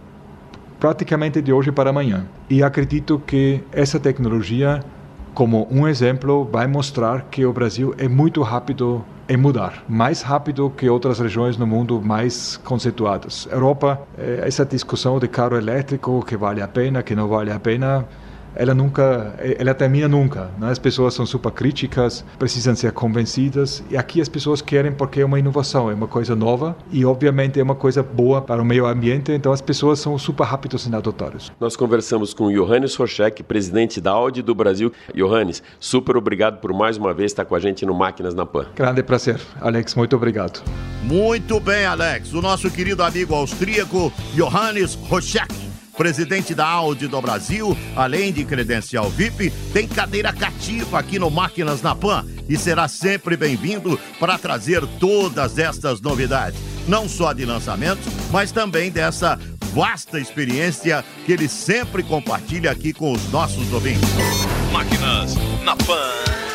praticamente 0.80 1.42
de 1.42 1.52
hoje 1.52 1.72
para 1.72 1.90
amanhã. 1.90 2.26
E 2.50 2.62
acredito 2.62 3.22
que 3.26 3.62
essa 3.72 4.00
tecnologia, 4.00 4.84
como 5.36 5.68
um 5.70 5.86
exemplo, 5.86 6.48
vai 6.50 6.66
mostrar 6.66 7.28
que 7.30 7.46
o 7.46 7.52
Brasil 7.52 7.94
é 7.98 8.08
muito 8.08 8.42
rápido 8.42 9.04
em 9.28 9.36
mudar, 9.36 9.84
mais 9.88 10.22
rápido 10.22 10.70
que 10.70 10.90
outras 10.90 11.20
regiões 11.20 11.58
no 11.58 11.68
mundo 11.68 12.02
mais 12.02 12.58
conceituadas. 12.58 13.46
Europa, 13.52 14.02
eh, 14.18 14.44
essa 14.44 14.66
discussão 14.66 15.20
de 15.20 15.28
carro 15.28 15.58
elétrico, 15.58 16.24
que 16.26 16.38
vale 16.38 16.62
a 16.62 16.68
pena, 16.68 17.04
que 17.04 17.14
não 17.14 17.28
vale 17.28 17.52
a 17.52 17.60
pena, 17.60 18.06
ela 18.56 18.74
nunca, 18.74 19.36
ela 19.58 19.74
termina 19.74 20.08
nunca. 20.08 20.50
Né? 20.58 20.70
As 20.70 20.80
pessoas 20.80 21.14
são 21.14 21.26
super 21.26 21.52
críticas, 21.52 22.24
precisam 22.40 22.76
ser 22.76 22.92
convencidas 22.92 23.84
e 23.90 23.98
aqui 23.98 24.22
as 24.22 24.30
pessoas 24.30 24.62
querem 24.62 24.92
porque 24.92 25.22
é 25.22 25.26
uma 25.26 25.40
inovação, 25.40 25.90
é 25.90 25.94
uma 25.94 26.08
coisa 26.08 26.36
nova 26.36 26.76
e 26.92 27.06
obviamente 27.06 27.60
é 27.60 27.64
uma 27.64 27.76
coisa 27.76 28.02
boa 28.02 28.42
para 28.42 28.62
o 28.62 28.66
meio 28.66 28.86
ambiente. 28.86 29.32
Então 29.32 29.52
as 29.52 29.62
pessoas 29.62 30.00
são 30.00 30.18
super 30.18 30.46
rápidas 30.46 30.88
em 30.88 30.96
adotar 30.96 31.36
isso. 31.36 31.52
Nós 31.60 31.76
conversamos 31.76 32.34
com 32.34 32.52
Johannes 32.52 32.96
Rochek, 32.96 33.44
presidente 33.44 34.00
da 34.00 34.12
Audi 34.12 34.42
do 34.42 34.56
Brasil. 34.56 34.92
Johannes, 35.14 35.62
super 35.80 36.18
obrigado 36.18 36.60
por 36.60 36.74
mais 36.74 36.98
uma 36.98 37.14
vez 37.14 37.32
estar 37.32 37.46
com 37.46 37.56
a 37.56 37.60
gente 37.60 37.86
no 37.86 37.94
Máquinas 37.94 38.34
na 38.34 38.46
Pan. 38.46 38.68
Grande 38.76 39.04
prazer, 39.04 39.40
Alex. 39.60 39.96
Muito 39.96 40.16
obrigado. 40.16 40.64
Muito 41.04 41.60
bem, 41.60 41.86
Alex. 41.86 42.34
O 42.34 42.42
nosso 42.42 42.70
querido 42.72 43.04
amigo 43.04 43.34
austríaco 43.36 44.12
Johannes 44.34 44.96
Rochek 44.96 45.75
presidente 45.96 46.54
da 46.54 46.68
Audi 46.68 47.08
do 47.08 47.22
Brasil, 47.22 47.76
além 47.96 48.32
de 48.32 48.46
credencial 48.46 49.10
VIP, 49.10 49.52
tem 49.74 49.88
cadeira 49.88 50.32
cativa 50.32 51.00
aqui 51.00 51.18
no 51.18 51.30
Máquinas 51.30 51.82
na 51.82 51.96
Pan 51.96 52.26
e 52.48 52.58
será 52.58 52.88
sempre 52.88 53.36
bem-vindo 53.36 54.00
para 54.20 54.38
trazer 54.38 54.86
todas 55.00 55.58
estas 55.58 56.02
novidades. 56.02 56.60
não 56.88 57.10
só 57.10 57.34
de 57.34 57.46
lançamentos, 57.46 58.06
mas 58.32 58.52
também 58.52 58.92
dessa 58.92 59.40
vasta 59.74 60.20
experiência 60.20 61.04
que 61.26 61.32
ele 61.32 61.50
sempre 61.50 62.04
compartilha 62.04 62.70
aqui 62.70 62.94
com 62.94 63.12
os 63.12 63.32
nossos 63.32 63.74
ouvintes. 63.74 64.08
Máquinas 64.72 65.36
na 65.64 65.76
Pan. 65.76 66.55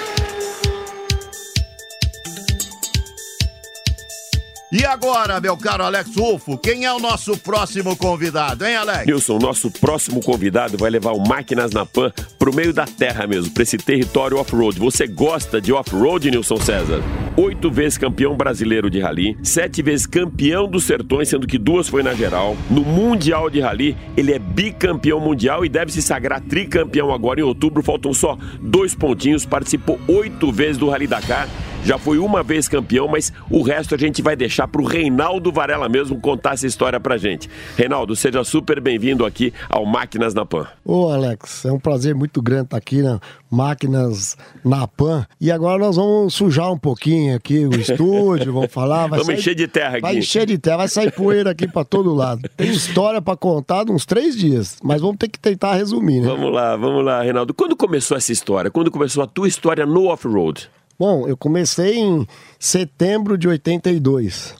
E 4.72 4.84
agora, 4.84 5.40
meu 5.40 5.56
caro 5.56 5.82
Alex 5.82 6.14
Rufo, 6.14 6.56
quem 6.56 6.84
é 6.84 6.92
o 6.92 7.00
nosso 7.00 7.36
próximo 7.36 7.96
convidado, 7.96 8.64
hein, 8.64 8.76
Alex? 8.76 9.04
Nilson, 9.04 9.38
nosso 9.38 9.68
próximo 9.68 10.22
convidado 10.22 10.78
vai 10.78 10.88
levar 10.88 11.10
o 11.10 11.18
Máquinas 11.18 11.72
na 11.72 11.84
Pan 11.84 12.12
pro 12.38 12.54
meio 12.54 12.72
da 12.72 12.86
terra 12.86 13.26
mesmo, 13.26 13.52
para 13.52 13.64
esse 13.64 13.76
território 13.76 14.38
off-road. 14.38 14.78
Você 14.78 15.08
gosta 15.08 15.60
de 15.60 15.72
off-road, 15.72 16.30
Nilson 16.30 16.56
César? 16.58 17.02
Oito 17.36 17.68
vezes 17.68 17.98
campeão 17.98 18.36
brasileiro 18.36 18.88
de 18.88 19.00
rally, 19.00 19.36
sete 19.42 19.82
vezes 19.82 20.06
campeão 20.06 20.68
dos 20.68 20.84
sertões, 20.84 21.28
sendo 21.28 21.48
que 21.48 21.58
duas 21.58 21.88
foi 21.88 22.04
na 22.04 22.14
geral. 22.14 22.56
No 22.70 22.82
Mundial 22.82 23.50
de 23.50 23.58
Rally, 23.60 23.96
ele 24.16 24.32
é 24.32 24.38
bicampeão 24.38 25.18
mundial 25.18 25.64
e 25.64 25.68
deve 25.68 25.90
se 25.90 26.00
sagrar 26.00 26.40
tricampeão 26.40 27.12
agora 27.12 27.40
em 27.40 27.44
outubro. 27.44 27.82
Faltam 27.82 28.14
só 28.14 28.38
dois 28.60 28.94
pontinhos. 28.94 29.44
Participou 29.44 29.98
oito 30.06 30.52
vezes 30.52 30.78
do 30.78 30.88
Rally 30.88 31.08
Dakar 31.08 31.48
já 31.84 31.98
foi 31.98 32.18
uma 32.18 32.42
vez 32.42 32.68
campeão, 32.68 33.08
mas 33.08 33.32
o 33.50 33.62
resto 33.62 33.94
a 33.94 33.98
gente 33.98 34.20
vai 34.22 34.36
deixar 34.36 34.68
para 34.68 34.80
o 34.80 34.84
Reinaldo 34.84 35.50
Varela 35.50 35.88
mesmo 35.88 36.20
contar 36.20 36.54
essa 36.54 36.66
história 36.66 37.00
pra 37.00 37.16
gente. 37.16 37.48
Reinaldo, 37.76 38.14
seja 38.14 38.44
super 38.44 38.80
bem-vindo 38.80 39.24
aqui 39.24 39.52
ao 39.68 39.86
Máquinas 39.86 40.34
na 40.34 40.44
Pan. 40.44 40.66
Ô 40.84 41.08
Alex, 41.08 41.64
é 41.64 41.72
um 41.72 41.78
prazer 41.78 42.14
muito 42.14 42.42
grande 42.42 42.64
estar 42.64 42.76
aqui 42.76 43.02
na 43.02 43.18
Máquinas 43.50 44.36
na 44.64 44.86
Pan. 44.86 45.26
E 45.40 45.50
agora 45.50 45.78
nós 45.78 45.96
vamos 45.96 46.34
sujar 46.34 46.70
um 46.70 46.78
pouquinho 46.78 47.34
aqui 47.34 47.66
o 47.66 47.74
estúdio, 47.80 48.52
vamos 48.52 48.72
falar. 48.72 49.08
vamos 49.08 49.26
sair, 49.26 49.38
encher 49.38 49.54
de 49.54 49.66
terra 49.66 49.92
aqui. 49.92 50.02
Vai 50.02 50.18
encher 50.18 50.46
de 50.46 50.58
terra, 50.58 50.76
vai 50.78 50.88
sair 50.88 51.10
poeira 51.10 51.50
aqui 51.50 51.66
para 51.66 51.84
todo 51.84 52.14
lado. 52.14 52.42
Tem 52.56 52.70
história 52.70 53.22
para 53.22 53.36
contar 53.36 53.84
de 53.84 53.90
uns 53.92 54.04
três 54.04 54.36
dias, 54.36 54.76
mas 54.82 55.00
vamos 55.00 55.16
ter 55.16 55.28
que 55.28 55.38
tentar 55.38 55.74
resumir, 55.74 56.20
né? 56.20 56.26
Vamos 56.28 56.52
lá, 56.52 56.76
vamos 56.76 57.04
lá, 57.04 57.22
Reinaldo. 57.22 57.54
Quando 57.54 57.74
começou 57.74 58.16
essa 58.16 58.30
história? 58.30 58.70
Quando 58.70 58.90
começou 58.90 59.22
a 59.22 59.26
tua 59.26 59.48
história 59.48 59.86
no 59.86 60.06
off-road? 60.06 60.70
Bom, 61.00 61.26
eu 61.26 61.34
comecei 61.34 61.96
em 61.96 62.26
setembro 62.58 63.38
de 63.38 63.48
82. 63.48 64.54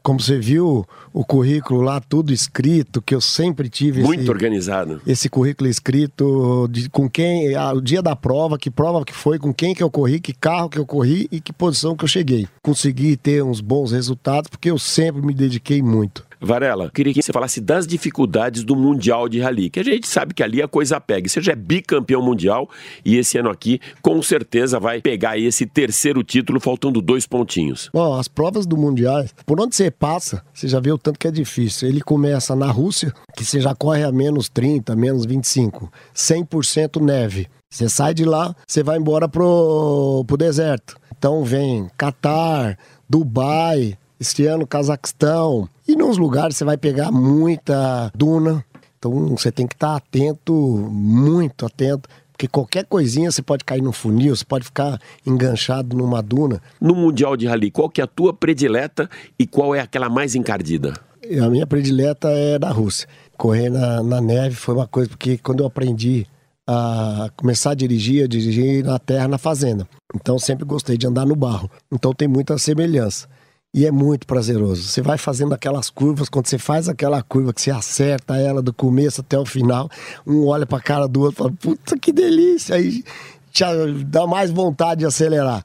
Como 0.00 0.20
você 0.20 0.38
viu, 0.38 0.86
o 1.12 1.24
currículo 1.24 1.80
lá 1.80 2.00
tudo 2.00 2.32
escrito, 2.32 3.02
que 3.02 3.12
eu 3.12 3.20
sempre 3.20 3.68
tive. 3.68 4.00
Muito 4.00 4.20
esse, 4.20 4.30
organizado. 4.30 5.02
Esse 5.04 5.28
currículo 5.28 5.68
escrito 5.68 6.68
de 6.70 6.88
com 6.88 7.10
quem, 7.10 7.52
ah, 7.56 7.72
o 7.72 7.80
dia 7.80 8.00
da 8.00 8.14
prova, 8.14 8.56
que 8.56 8.70
prova 8.70 9.04
que 9.04 9.12
foi, 9.12 9.40
com 9.40 9.52
quem 9.52 9.74
que 9.74 9.82
eu 9.82 9.90
corri, 9.90 10.20
que 10.20 10.32
carro 10.32 10.68
que 10.68 10.78
eu 10.78 10.86
corri 10.86 11.26
e 11.32 11.40
que 11.40 11.52
posição 11.52 11.96
que 11.96 12.04
eu 12.04 12.08
cheguei. 12.08 12.46
Consegui 12.62 13.16
ter 13.16 13.42
uns 13.42 13.60
bons 13.60 13.90
resultados 13.90 14.48
porque 14.48 14.70
eu 14.70 14.78
sempre 14.78 15.20
me 15.20 15.34
dediquei 15.34 15.82
muito. 15.82 16.24
Varela, 16.42 16.90
queria 16.92 17.14
que 17.14 17.22
você 17.22 17.32
falasse 17.32 17.60
das 17.60 17.86
dificuldades 17.86 18.64
do 18.64 18.74
Mundial 18.74 19.28
de 19.28 19.40
Rally, 19.40 19.70
que 19.70 19.80
a 19.80 19.84
gente 19.84 20.08
sabe 20.08 20.34
que 20.34 20.42
ali 20.42 20.60
a 20.60 20.66
coisa 20.66 21.00
pega. 21.00 21.28
Você 21.28 21.40
já 21.40 21.52
é 21.52 21.56
bicampeão 21.56 22.20
mundial 22.20 22.68
e 23.04 23.16
esse 23.16 23.38
ano 23.38 23.48
aqui, 23.48 23.80
com 24.02 24.20
certeza, 24.20 24.80
vai 24.80 25.00
pegar 25.00 25.38
esse 25.38 25.66
terceiro 25.66 26.24
título, 26.24 26.58
faltando 26.58 27.00
dois 27.00 27.26
pontinhos. 27.26 27.88
Bom, 27.92 28.14
as 28.14 28.26
provas 28.26 28.66
do 28.66 28.76
Mundial, 28.76 29.24
por 29.46 29.60
onde 29.60 29.76
você 29.76 29.90
passa, 29.90 30.44
você 30.52 30.66
já 30.66 30.80
vê 30.80 30.90
o 30.90 30.98
tanto 30.98 31.18
que 31.18 31.28
é 31.28 31.30
difícil. 31.30 31.88
Ele 31.88 32.00
começa 32.00 32.56
na 32.56 32.70
Rússia, 32.70 33.12
que 33.36 33.44
você 33.44 33.60
já 33.60 33.74
corre 33.74 34.02
a 34.02 34.10
menos 34.10 34.48
30, 34.48 34.96
menos 34.96 35.24
25, 35.24 35.92
100% 36.14 37.00
neve. 37.00 37.46
Você 37.70 37.88
sai 37.88 38.12
de 38.12 38.24
lá, 38.24 38.54
você 38.66 38.82
vai 38.82 38.98
embora 38.98 39.28
pro, 39.28 40.24
pro 40.26 40.36
deserto. 40.36 40.96
Então 41.16 41.44
vem 41.44 41.88
Catar, 41.96 42.76
Dubai, 43.08 43.96
este 44.22 44.46
ano 44.46 44.66
Cazaquistão. 44.66 45.68
E 45.86 45.94
nos 45.94 46.16
lugares 46.16 46.56
você 46.56 46.64
vai 46.64 46.76
pegar 46.76 47.12
muita 47.12 48.10
duna. 48.14 48.64
Então 48.98 49.28
você 49.28 49.50
tem 49.50 49.66
que 49.66 49.74
estar 49.74 49.96
atento, 49.96 50.54
muito 50.54 51.66
atento, 51.66 52.08
porque 52.30 52.46
qualquer 52.46 52.86
coisinha 52.86 53.30
você 53.30 53.42
pode 53.42 53.64
cair 53.64 53.82
num 53.82 53.92
funil, 53.92 54.34
você 54.34 54.44
pode 54.44 54.64
ficar 54.64 55.00
enganchado 55.26 55.96
numa 55.96 56.22
duna. 56.22 56.62
No 56.80 56.94
Mundial 56.94 57.36
de 57.36 57.46
Rally, 57.46 57.70
qual 57.70 57.90
que 57.90 58.00
é 58.00 58.04
a 58.04 58.06
tua 58.06 58.32
predileta 58.32 59.10
e 59.38 59.46
qual 59.46 59.74
é 59.74 59.80
aquela 59.80 60.08
mais 60.08 60.36
encardida? 60.36 60.94
A 61.40 61.48
minha 61.50 61.66
predileta 61.66 62.28
é 62.28 62.58
da 62.58 62.70
Rússia. 62.70 63.08
Correr 63.36 63.70
na, 63.70 64.02
na 64.02 64.20
neve 64.20 64.54
foi 64.54 64.74
uma 64.74 64.86
coisa, 64.86 65.10
porque 65.10 65.36
quando 65.36 65.60
eu 65.60 65.66
aprendi 65.66 66.26
a 66.66 67.28
começar 67.36 67.72
a 67.72 67.74
dirigir, 67.74 68.22
eu 68.22 68.28
dirigi 68.28 68.84
na 68.84 69.00
terra, 69.00 69.26
na 69.26 69.38
fazenda. 69.38 69.86
Então 70.14 70.38
sempre 70.38 70.64
gostei 70.64 70.96
de 70.96 71.08
andar 71.08 71.26
no 71.26 71.34
barro. 71.34 71.68
Então 71.90 72.12
tem 72.12 72.28
muita 72.28 72.56
semelhança. 72.56 73.28
E 73.74 73.86
é 73.86 73.90
muito 73.90 74.26
prazeroso. 74.26 74.82
Você 74.82 75.00
vai 75.00 75.16
fazendo 75.16 75.54
aquelas 75.54 75.88
curvas, 75.88 76.28
quando 76.28 76.46
você 76.46 76.58
faz 76.58 76.90
aquela 76.90 77.22
curva 77.22 77.54
que 77.54 77.62
você 77.62 77.70
acerta 77.70 78.36
ela 78.36 78.60
do 78.60 78.72
começo 78.72 79.22
até 79.22 79.38
o 79.38 79.46
final, 79.46 79.88
um 80.26 80.46
olha 80.46 80.66
para 80.66 80.76
a 80.76 80.82
cara 80.82 81.08
do 81.08 81.22
outro 81.22 81.36
e 81.36 81.38
fala: 81.38 81.52
Puta 81.58 81.98
que 81.98 82.12
delícia! 82.12 82.76
Aí 82.76 83.02
te 83.50 83.64
dá 84.04 84.26
mais 84.26 84.50
vontade 84.50 85.00
de 85.00 85.06
acelerar. 85.06 85.64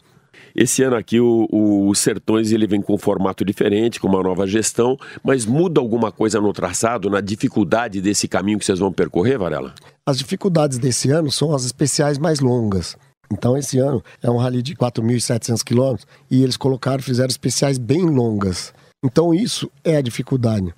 Esse 0.56 0.82
ano 0.82 0.96
aqui 0.96 1.20
o, 1.20 1.48
o, 1.52 1.94
Sertões 1.94 2.52
ele 2.52 2.66
vem 2.66 2.82
com 2.82 2.96
um 2.96 2.98
formato 2.98 3.46
diferente, 3.46 4.00
com 4.00 4.08
uma 4.08 4.24
nova 4.24 4.48
gestão, 4.48 4.98
mas 5.24 5.46
muda 5.46 5.80
alguma 5.80 6.12
coisa 6.12 6.42
no 6.42 6.52
traçado, 6.52 7.10
na 7.10 7.22
dificuldade 7.22 8.02
desse 8.02 8.28
caminho 8.28 8.58
que 8.58 8.66
vocês 8.66 8.80
vão 8.80 8.92
percorrer, 8.92 9.38
Varela? 9.38 9.76
As 10.06 10.18
dificuldades 10.18 10.80
desse 10.80 11.12
ano 11.12 11.32
são 11.32 11.54
as 11.54 11.64
especiais 11.64 12.18
mais 12.18 12.40
longas. 12.40 12.98
Então, 13.32 13.58
esse 13.58 13.78
ano 13.78 14.04
é 14.22 14.30
um 14.30 14.38
rally 14.38 14.62
de 14.62 14.76
4.700 14.76 15.64
quilômetros 15.64 16.08
e 16.32 16.44
eles 16.44 16.58
colocaram, 16.58 17.02
fizeram 17.04 17.30
especiais 17.30 17.78
bem 17.78 18.04
longas. 18.04 18.74
Então, 19.04 19.34
isso 19.34 19.70
é 19.84 19.98
a 19.98 20.02
dificuldade. 20.02 20.74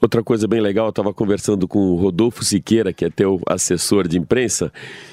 Outra 0.00 0.22
coisa 0.22 0.46
bem 0.48 0.60
legal, 0.60 0.86
eu 0.86 0.90
estava 0.90 1.12
conversando 1.12 1.68
com 1.68 1.78
o 1.78 1.96
Rodolfo 1.96 2.44
Siqueira, 2.44 2.92
que 2.92 3.04
é 3.04 3.10
teu 3.10 3.40
assessor 3.46 4.08
de 4.08 4.18
imprensa, 4.18 4.72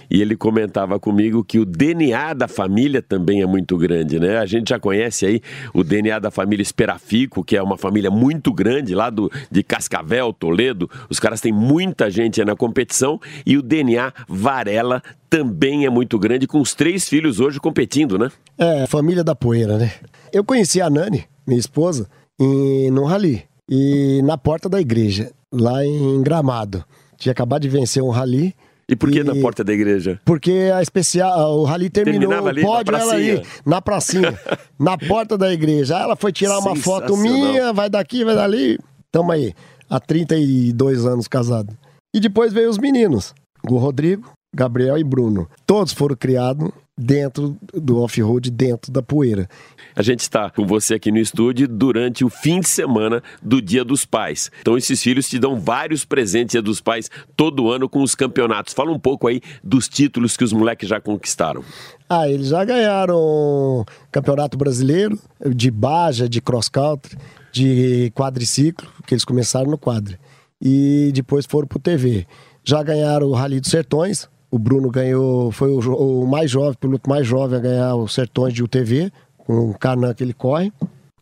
e 0.09 0.21
ele 0.21 0.35
comentava 0.35 0.99
comigo 0.99 1.43
que 1.43 1.59
o 1.59 1.65
DNA 1.65 2.33
da 2.33 2.47
família 2.47 3.01
também 3.01 3.41
é 3.41 3.45
muito 3.45 3.77
grande, 3.77 4.19
né? 4.19 4.37
A 4.37 4.45
gente 4.45 4.69
já 4.69 4.79
conhece 4.79 5.25
aí 5.25 5.41
o 5.73 5.83
DNA 5.83 6.19
da 6.19 6.31
família 6.31 6.63
Esperafico, 6.63 7.43
que 7.43 7.55
é 7.55 7.61
uma 7.61 7.77
família 7.77 8.09
muito 8.09 8.51
grande 8.53 8.95
lá 8.95 9.09
do, 9.09 9.31
de 9.51 9.61
Cascavel, 9.63 10.33
Toledo. 10.33 10.89
Os 11.09 11.19
caras 11.19 11.41
têm 11.41 11.51
muita 11.51 12.09
gente 12.09 12.43
na 12.43 12.55
competição 12.55 13.19
e 13.45 13.57
o 13.57 13.61
DNA 13.61 14.11
Varela 14.27 15.01
também 15.29 15.85
é 15.85 15.89
muito 15.89 16.17
grande, 16.17 16.47
com 16.47 16.59
os 16.59 16.73
três 16.73 17.07
filhos 17.07 17.39
hoje 17.39 17.59
competindo, 17.59 18.17
né? 18.17 18.31
É, 18.57 18.87
família 18.87 19.23
da 19.23 19.35
poeira, 19.35 19.77
né? 19.77 19.93
Eu 20.33 20.43
conheci 20.43 20.81
a 20.81 20.89
Nani, 20.89 21.25
minha 21.45 21.59
esposa, 21.59 22.09
em, 22.39 22.89
no 22.89 23.03
rally 23.03 23.48
e 23.69 24.21
na 24.23 24.35
porta 24.35 24.67
da 24.67 24.81
igreja, 24.81 25.31
lá 25.53 25.85
em 25.85 26.21
Gramado. 26.23 26.83
Tinha 27.17 27.31
acabado 27.31 27.61
de 27.61 27.69
vencer 27.69 28.01
um 28.01 28.09
rally. 28.09 28.55
E 28.87 28.95
por 28.95 29.11
que 29.11 29.19
e... 29.19 29.23
na 29.23 29.35
porta 29.35 29.63
da 29.63 29.71
igreja? 29.71 30.19
Porque 30.25 30.71
a 30.73 30.81
especial, 30.81 31.59
o 31.59 31.63
rally 31.65 31.89
terminou, 31.91 32.47
ali, 32.47 32.63
pode 32.63 32.91
ela 32.91 33.13
ali, 33.13 33.43
na 33.63 33.79
pracinha, 33.79 34.33
na 34.79 34.97
porta 34.97 35.37
da 35.37 35.53
igreja. 35.53 35.97
Aí 35.97 36.03
ela 36.03 36.15
foi 36.15 36.31
tirar 36.31 36.57
uma 36.57 36.75
foto 36.75 37.15
minha, 37.15 37.71
vai 37.71 37.89
daqui, 37.89 38.25
vai 38.25 38.33
dali. 38.33 38.79
Tamo 39.11 39.31
aí, 39.31 39.53
há 39.87 39.99
32 39.99 41.05
anos 41.05 41.27
casado. 41.27 41.77
E 42.11 42.19
depois 42.19 42.51
veio 42.51 42.71
os 42.71 42.79
meninos, 42.79 43.35
o 43.69 43.77
Rodrigo, 43.77 44.31
Gabriel 44.55 44.97
e 44.97 45.03
Bruno. 45.03 45.47
Todos 45.67 45.93
foram 45.93 46.15
criados 46.15 46.71
dentro 46.99 47.57
do 47.73 48.01
off-road, 48.01 48.51
dentro 48.51 48.91
da 48.91 49.01
poeira. 49.01 49.47
A 49.95 50.01
gente 50.01 50.19
está 50.19 50.49
com 50.49 50.65
você 50.65 50.95
aqui 50.95 51.11
no 51.11 51.17
estúdio 51.17 51.67
durante 51.67 52.25
o 52.25 52.29
fim 52.29 52.59
de 52.59 52.67
semana 52.67 53.23
do 53.41 53.61
Dia 53.61 53.85
dos 53.85 54.05
Pais. 54.05 54.51
Então 54.59 54.77
esses 54.77 55.01
filhos 55.01 55.29
te 55.29 55.39
dão 55.39 55.57
vários 55.59 56.03
presentes 56.03 56.51
Dia 56.51 56.61
dos 56.61 56.81
Pais 56.81 57.09
todo 57.37 57.69
ano 57.69 57.87
com 57.87 58.03
os 58.03 58.15
campeonatos. 58.15 58.73
Fala 58.73 58.91
um 58.91 58.99
pouco 58.99 59.27
aí 59.27 59.41
dos 59.63 59.87
títulos 59.87 60.35
que 60.35 60.43
os 60.43 60.51
moleques 60.51 60.89
já 60.89 60.99
conquistaram. 60.99 61.63
Ah, 62.09 62.27
eles 62.27 62.47
já 62.47 62.65
ganharam 62.65 63.85
Campeonato 64.11 64.57
Brasileiro 64.57 65.17
de 65.55 65.71
Baja, 65.71 66.27
de 66.27 66.41
cross 66.41 66.67
country, 66.67 67.17
de 67.51 68.11
quadriciclo, 68.13 68.89
que 69.07 69.13
eles 69.13 69.23
começaram 69.23 69.71
no 69.71 69.77
quadro. 69.77 70.17
E 70.61 71.11
depois 71.13 71.45
foram 71.45 71.67
pro 71.67 71.79
TV. 71.79 72.27
Já 72.63 72.83
ganharam 72.83 73.27
o 73.27 73.33
Rally 73.33 73.61
dos 73.61 73.69
Sertões, 73.69 74.27
o 74.51 74.57
Bruno 74.57 74.89
ganhou, 74.89 75.51
foi 75.51 75.71
o, 75.71 75.79
o, 75.79 76.27
mais 76.27 76.49
jovem, 76.49 76.73
piloto 76.79 77.09
mais 77.09 77.25
jovem 77.25 77.57
a 77.57 77.61
ganhar 77.61 77.95
os 77.95 78.13
Sertões 78.13 78.53
de 78.53 78.63
UTV, 78.63 79.11
com 79.37 79.69
o 79.69 79.77
Canan 79.77 80.13
que 80.13 80.23
ele 80.23 80.33
corre. 80.33 80.71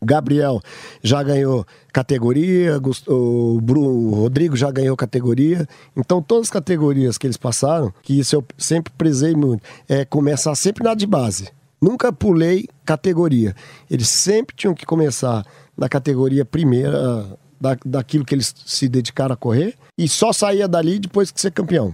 Gabriel 0.02 0.62
já 1.02 1.24
ganhou 1.24 1.66
categoria, 1.92 2.80
o, 3.08 3.60
Bruno, 3.62 3.90
o 3.90 4.16
Rodrigo 4.16 4.56
já 4.56 4.72
ganhou 4.72 4.96
categoria. 4.96 5.68
Então, 5.96 6.22
todas 6.22 6.48
as 6.48 6.52
categorias 6.52 7.18
que 7.18 7.26
eles 7.26 7.38
passaram, 7.38 7.92
que 8.04 8.20
isso 8.20 8.36
eu 8.36 8.46
sempre 8.58 8.94
prezei 8.96 9.36
muito, 9.36 9.64
é 9.90 10.06
começar 10.06 10.54
sempre 10.56 10.84
na 10.84 10.94
de 10.94 11.08
base. 11.08 11.50
Nunca 11.82 12.14
pulei 12.14 12.68
categoria. 12.86 13.56
Eles 13.90 14.08
sempre 14.08 14.56
tinham 14.56 14.74
que 14.74 14.86
começar 14.86 15.46
na 15.76 15.90
categoria 15.90 16.46
primeira, 16.46 17.38
da, 17.60 17.78
daquilo 17.86 18.26
que 18.26 18.34
eles 18.34 18.54
se 18.66 18.88
dedicaram 18.88 19.34
a 19.34 19.38
correr, 19.38 19.76
e 19.98 20.08
só 20.08 20.32
saía 20.32 20.68
dali 20.68 21.00
depois 21.00 21.32
de 21.32 21.42
ser 21.42 21.52
campeão. 21.52 21.94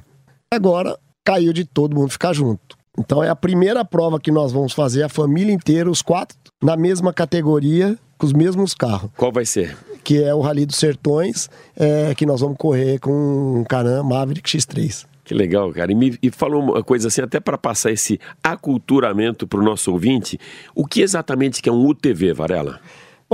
Agora, 0.54 0.98
caiu 1.24 1.54
de 1.54 1.66
todo 1.66 1.96
mundo 1.96 2.10
ficar 2.10 2.34
junto. 2.34 2.78
Então 2.98 3.24
é 3.24 3.30
a 3.30 3.36
primeira 3.36 3.84
prova 3.84 4.20
que 4.20 4.32
nós 4.32 4.52
vamos 4.52 4.74
fazer, 4.74 5.04
a 5.04 5.10
família 5.10 5.54
inteira, 5.54 5.90
os 5.90 6.02
quatro, 6.02 6.38
na 6.62 6.78
mesma 6.78 7.12
categoria, 7.12 7.98
com 8.18 8.26
os 8.26 8.34
mesmos 8.34 8.74
carros. 8.74 9.10
Qual 9.18 9.32
vai 9.32 9.46
ser? 9.46 9.76
Que 10.04 10.24
é 10.24 10.34
o 10.34 10.42
Rally 10.42 10.66
dos 10.66 10.76
Sertões, 10.76 11.50
é, 11.76 12.14
que 12.14 12.26
nós 12.26 12.42
vamos 12.42 12.58
correr 12.58 13.00
com 13.00 13.62
um 13.62 13.64
Canan 13.64 14.04
Maverick 14.04 14.50
X3. 14.50 15.06
Que 15.24 15.34
legal, 15.34 15.72
cara. 15.72 15.92
E, 15.92 15.96
me, 15.96 16.18
e 16.22 16.30
falou 16.30 16.62
uma 16.62 16.84
coisa 16.84 17.08
assim, 17.08 17.22
até 17.22 17.40
para 17.40 17.58
passar 17.58 17.92
esse 17.92 18.20
aculturamento 18.44 19.48
para 19.48 19.60
o 19.60 19.64
nosso 19.64 19.92
ouvinte, 19.92 20.38
o 20.76 20.86
que 20.86 21.02
exatamente 21.02 21.62
que 21.62 21.70
é 21.70 21.72
um 21.72 21.86
UTV, 21.88 22.34
Varela? 22.34 22.80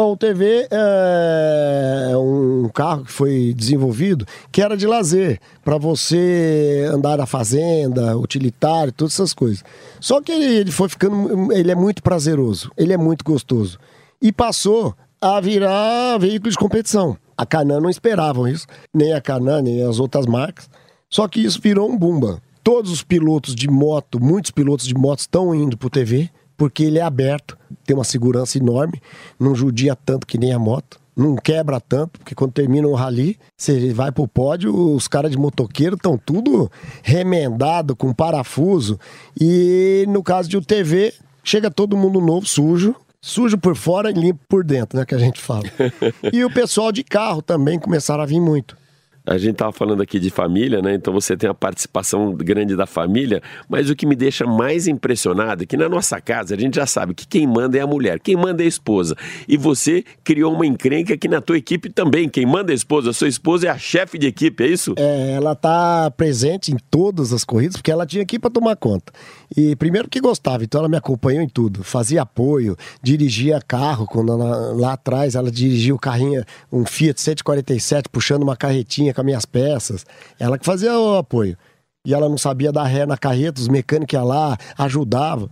Bom, 0.02 0.14
o 0.14 0.16
TV 0.16 0.66
é 0.72 2.16
um 2.16 2.70
carro 2.74 3.04
que 3.04 3.12
foi 3.12 3.54
desenvolvido 3.54 4.26
que 4.50 4.62
era 4.62 4.78
de 4.78 4.88
lazer, 4.88 5.42
para 5.62 5.78
você 5.78 6.90
andar 6.90 7.18
na 7.18 7.26
fazenda, 7.26 8.18
utilitário, 8.18 8.94
todas 8.94 9.16
essas 9.16 9.34
coisas. 9.34 9.62
Só 10.00 10.22
que 10.22 10.32
ele, 10.32 10.46
ele 10.46 10.72
foi 10.72 10.88
ficando, 10.88 11.52
ele 11.52 11.70
é 11.70 11.76
muito 11.76 12.02
prazeroso, 12.02 12.72
ele 12.78 12.94
é 12.94 12.98
muito 12.98 13.26
gostoso. 13.26 13.78
E 14.22 14.32
passou 14.32 14.96
a 15.20 15.42
virar 15.42 16.18
veículo 16.18 16.50
de 16.50 16.58
competição. 16.58 17.18
A 17.38 17.46
Canan 17.46 17.82
não 17.82 17.90
esperavam 17.90 18.48
isso, 18.48 18.68
nem 18.94 19.12
a 19.12 19.20
Canan, 19.20 19.64
nem 19.64 19.84
as 19.84 20.00
outras 20.00 20.26
marcas. 20.26 20.70
Só 21.10 21.28
que 21.28 21.42
isso 21.42 21.60
virou 21.62 21.92
um 21.92 21.98
bumba. 21.98 22.42
Todos 22.64 22.90
os 22.90 23.04
pilotos 23.04 23.54
de 23.54 23.70
moto, 23.70 24.18
muitos 24.18 24.52
pilotos 24.52 24.88
de 24.88 24.96
moto 24.96 25.20
estão 25.20 25.54
indo 25.54 25.78
pro 25.78 25.90
TV, 25.90 26.30
porque 26.60 26.84
ele 26.84 27.00
é 27.00 27.02
aberto, 27.02 27.58
tem 27.86 27.96
uma 27.96 28.04
segurança 28.04 28.58
enorme, 28.58 29.02
não 29.40 29.56
judia 29.56 29.96
tanto 29.96 30.28
que 30.28 30.38
nem 30.38 30.52
a 30.52 30.60
moto, 30.60 31.00
não 31.16 31.38
quebra 31.38 31.80
tanto, 31.80 32.20
porque 32.20 32.36
quando 32.36 32.52
termina 32.52 32.86
o 32.86 32.94
rally, 32.94 33.40
você 33.56 33.94
vai 33.94 34.12
pro 34.12 34.28
pódio, 34.28 34.76
os 34.94 35.08
caras 35.08 35.32
de 35.32 35.38
motoqueiro 35.38 35.96
estão 35.96 36.18
tudo 36.18 36.70
remendado 37.02 37.96
com 37.96 38.14
parafuso. 38.14 39.00
E 39.40 40.04
no 40.10 40.22
caso 40.22 40.50
de 40.50 40.58
UTV, 40.58 41.14
chega 41.46 41.72
todo 41.72 41.96
mundo 41.96 42.20
novo, 42.20 42.46
sujo, 42.46 42.94
sujo 43.22 43.58
por 43.58 43.78
fora 43.78 44.12
e 44.12 44.14
limpo 44.14 44.42
por 44.50 44.62
dentro, 44.66 45.00
né, 45.00 45.06
que 45.06 45.16
a 45.16 45.20
gente 45.20 45.40
fala. 45.40 45.64
e 46.32 46.44
o 46.44 46.54
pessoal 46.54 46.92
de 46.92 47.06
carro 47.06 47.42
também 47.42 47.80
começaram 47.80 48.22
a 48.22 48.26
vir 48.26 48.42
muito. 48.42 48.78
A 49.26 49.38
gente 49.38 49.52
estava 49.52 49.72
falando 49.72 50.02
aqui 50.02 50.20
de 50.20 50.30
família, 50.30 50.82
né? 50.82 50.96
Então 50.96 51.14
você 51.14 51.38
tem 51.38 51.50
a 51.50 51.54
participação 51.54 52.34
grande 52.34 52.76
da 52.76 52.86
família, 52.86 53.42
mas 53.68 53.90
o 53.90 53.96
que 53.96 54.06
me 54.06 54.16
deixa 54.16 54.46
mais 54.46 54.88
impressionado 54.88 55.64
é 55.64 55.66
que 55.66 55.78
na 55.78 55.88
nossa 55.88 56.20
casa 56.20 56.56
a 56.56 56.60
gente 56.60 56.76
já 56.76 56.86
sabe 56.86 57.14
que 57.14 57.28
quem 57.28 57.46
manda 57.46 57.78
é 57.78 57.82
a 57.82 57.88
mulher, 57.88 58.20
quem 58.20 58.36
manda 58.36 58.64
é 58.64 58.66
a 58.66 58.70
esposa. 58.70 59.16
E 59.48 59.58
você 59.58 60.04
criou 60.24 60.54
uma 60.54 60.66
encrenca 60.66 61.14
aqui 61.14 61.28
na 61.28 61.42
tua 61.42 61.58
equipe 61.58 61.90
também. 61.90 62.28
Quem 62.28 62.46
manda 62.46 62.72
é 62.72 62.74
a 62.74 62.76
esposa, 62.76 63.12
a 63.12 63.14
sua 63.14 63.28
esposa 63.28 63.68
é 63.68 63.70
a 63.70 63.78
chefe 63.78 64.18
de 64.18 64.28
equipe, 64.28 64.64
é 64.64 64.68
isso? 64.68 64.94
É, 64.98 65.32
ela 65.34 65.56
tá 65.56 66.12
presente 66.12 66.72
em 66.72 66.78
todas 66.90 67.34
as 67.34 67.44
corridas, 67.44 67.76
porque 67.76 67.92
ela 67.92 68.06
tinha 68.06 68.24
aqui 68.24 68.40
para 68.40 68.50
tomar 68.50 68.76
conta. 68.76 69.12
E 69.56 69.76
primeiro 69.76 70.08
que 70.08 70.22
gostava, 70.22 70.64
então 70.64 70.80
ela 70.80 70.90
me 70.90 70.98
acompanhou 70.98 71.42
em 71.42 71.50
tudo. 71.50 71.84
Fazia 71.84 72.22
apoio, 72.22 72.78
dirigia 73.02 73.60
carro, 73.62 74.06
quando 74.06 74.32
ela, 74.32 74.74
lá 74.74 74.94
atrás 74.94 75.36
ela 75.36 75.52
dirigia 75.52 75.94
o 75.94 76.00
carrinho, 76.00 76.44
um 76.72 76.86
Fiat 76.86 77.20
147, 77.20 78.10
puxando 78.10 78.44
uma 78.44 78.56
carretinha 78.56 79.14
com 79.14 79.22
as 79.22 79.26
minhas 79.26 79.46
peças. 79.46 80.06
Ela 80.40 80.58
que 80.58 80.66
fazia 80.66 80.98
o 80.98 81.18
apoio. 81.18 81.58
E 82.06 82.14
ela 82.14 82.30
não 82.30 82.38
sabia 82.38 82.72
dar 82.72 82.86
ré 82.86 83.06
na 83.06 83.18
carreta, 83.18 83.60
os 83.60 83.68
mecânicos 83.68 84.14
iam 84.14 84.26
lá, 84.26 84.58
ajudavam. 84.78 85.50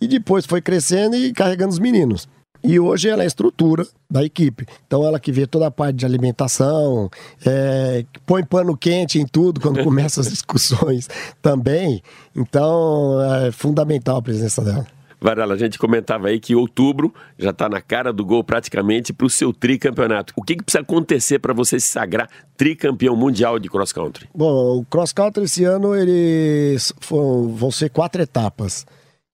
E 0.00 0.08
depois 0.08 0.46
foi 0.46 0.60
crescendo 0.60 1.16
e 1.16 1.32
carregando 1.32 1.72
os 1.72 1.78
meninos. 1.78 2.28
E 2.64 2.78
hoje 2.78 3.08
ela 3.08 3.22
é 3.22 3.24
a 3.24 3.26
estrutura 3.26 3.86
da 4.10 4.24
equipe. 4.24 4.66
Então 4.86 5.04
ela 5.04 5.18
que 5.18 5.32
vê 5.32 5.46
toda 5.46 5.66
a 5.66 5.70
parte 5.70 5.96
de 5.96 6.06
alimentação, 6.06 7.10
é, 7.44 8.04
põe 8.24 8.44
pano 8.44 8.76
quente 8.76 9.18
em 9.18 9.26
tudo 9.26 9.60
quando 9.60 9.82
começam 9.84 10.22
as 10.22 10.30
discussões 10.30 11.08
também. 11.40 12.02
Então 12.36 13.20
é 13.44 13.50
fundamental 13.50 14.16
a 14.16 14.22
presença 14.22 14.62
dela. 14.62 14.86
Varela, 15.22 15.54
a 15.54 15.56
gente 15.56 15.78
comentava 15.78 16.28
aí 16.28 16.40
que 16.40 16.54
outubro 16.54 17.14
já 17.38 17.50
está 17.50 17.68
na 17.68 17.80
cara 17.80 18.12
do 18.12 18.24
gol 18.24 18.42
praticamente 18.42 19.12
para 19.12 19.26
o 19.26 19.30
seu 19.30 19.52
tricampeonato. 19.52 20.34
O 20.36 20.42
que, 20.42 20.56
que 20.56 20.64
precisa 20.64 20.82
acontecer 20.82 21.38
para 21.38 21.54
você 21.54 21.78
se 21.78 21.86
sagrar 21.86 22.28
tricampeão 22.56 23.14
mundial 23.14 23.58
de 23.58 23.68
cross 23.68 23.92
country? 23.92 24.28
Bom, 24.34 24.78
o 24.78 24.84
cross 24.84 25.12
country 25.12 25.44
esse 25.44 25.64
ano 25.64 25.94
eles 25.94 26.92
vão 27.08 27.70
ser 27.70 27.90
quatro 27.90 28.20
etapas. 28.20 28.84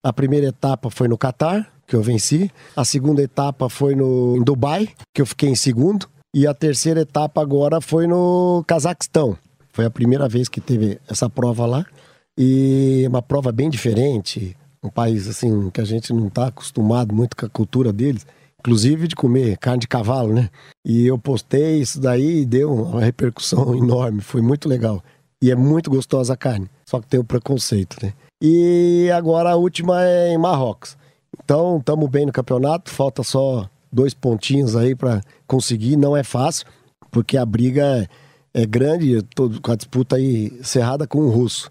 A 0.02 0.12
primeira 0.12 0.48
etapa 0.48 0.90
foi 0.90 1.08
no 1.08 1.16
Catar, 1.16 1.66
que 1.88 1.96
eu 1.96 2.02
venci. 2.02 2.50
A 2.76 2.84
segunda 2.84 3.22
etapa 3.22 3.68
foi 3.68 3.96
no 3.96 4.36
em 4.36 4.44
Dubai, 4.44 4.90
que 5.12 5.22
eu 5.22 5.26
fiquei 5.26 5.48
em 5.48 5.56
segundo. 5.56 6.06
E 6.32 6.46
a 6.46 6.54
terceira 6.54 7.00
etapa 7.00 7.40
agora 7.40 7.80
foi 7.80 8.06
no 8.06 8.62
Cazaquistão. 8.66 9.36
Foi 9.72 9.86
a 9.86 9.90
primeira 9.90 10.28
vez 10.28 10.48
que 10.48 10.60
teve 10.60 11.00
essa 11.08 11.28
prova 11.28 11.66
lá. 11.66 11.86
E 12.38 13.04
uma 13.08 13.22
prova 13.22 13.50
bem 13.50 13.70
diferente 13.70 14.54
um 14.82 14.90
país 14.90 15.28
assim 15.28 15.70
que 15.70 15.80
a 15.80 15.84
gente 15.84 16.12
não 16.12 16.28
está 16.28 16.46
acostumado 16.48 17.14
muito 17.14 17.36
com 17.36 17.46
a 17.46 17.48
cultura 17.48 17.92
deles, 17.92 18.26
inclusive 18.60 19.08
de 19.08 19.16
comer 19.16 19.56
carne 19.58 19.80
de 19.80 19.88
cavalo, 19.88 20.32
né? 20.32 20.50
E 20.84 21.06
eu 21.06 21.18
postei 21.18 21.80
isso 21.80 22.00
daí 22.00 22.42
e 22.42 22.46
deu 22.46 22.72
uma 22.72 23.00
repercussão 23.00 23.74
enorme, 23.76 24.20
foi 24.20 24.40
muito 24.40 24.68
legal. 24.68 25.02
E 25.42 25.50
é 25.50 25.54
muito 25.54 25.90
gostosa 25.90 26.34
a 26.34 26.36
carne, 26.36 26.68
só 26.88 27.00
que 27.00 27.06
tem 27.06 27.20
o 27.20 27.24
preconceito, 27.24 27.96
né? 28.02 28.12
E 28.42 29.08
agora 29.14 29.50
a 29.50 29.56
última 29.56 30.04
é 30.04 30.32
em 30.32 30.38
Marrocos. 30.38 30.96
Então, 31.44 31.78
estamos 31.78 32.08
bem 32.08 32.26
no 32.26 32.32
campeonato, 32.32 32.90
falta 32.90 33.22
só 33.22 33.68
dois 33.90 34.14
pontinhos 34.14 34.76
aí 34.76 34.94
para 34.94 35.20
conseguir, 35.46 35.96
não 35.96 36.16
é 36.16 36.22
fácil, 36.22 36.66
porque 37.10 37.36
a 37.36 37.46
briga 37.46 38.08
é, 38.52 38.66
grande, 38.66 39.22
tô 39.34 39.50
com 39.62 39.72
a 39.72 39.76
disputa 39.76 40.16
aí 40.16 40.52
cerrada 40.62 41.06
com 41.06 41.18
o 41.20 41.30
russo. 41.30 41.70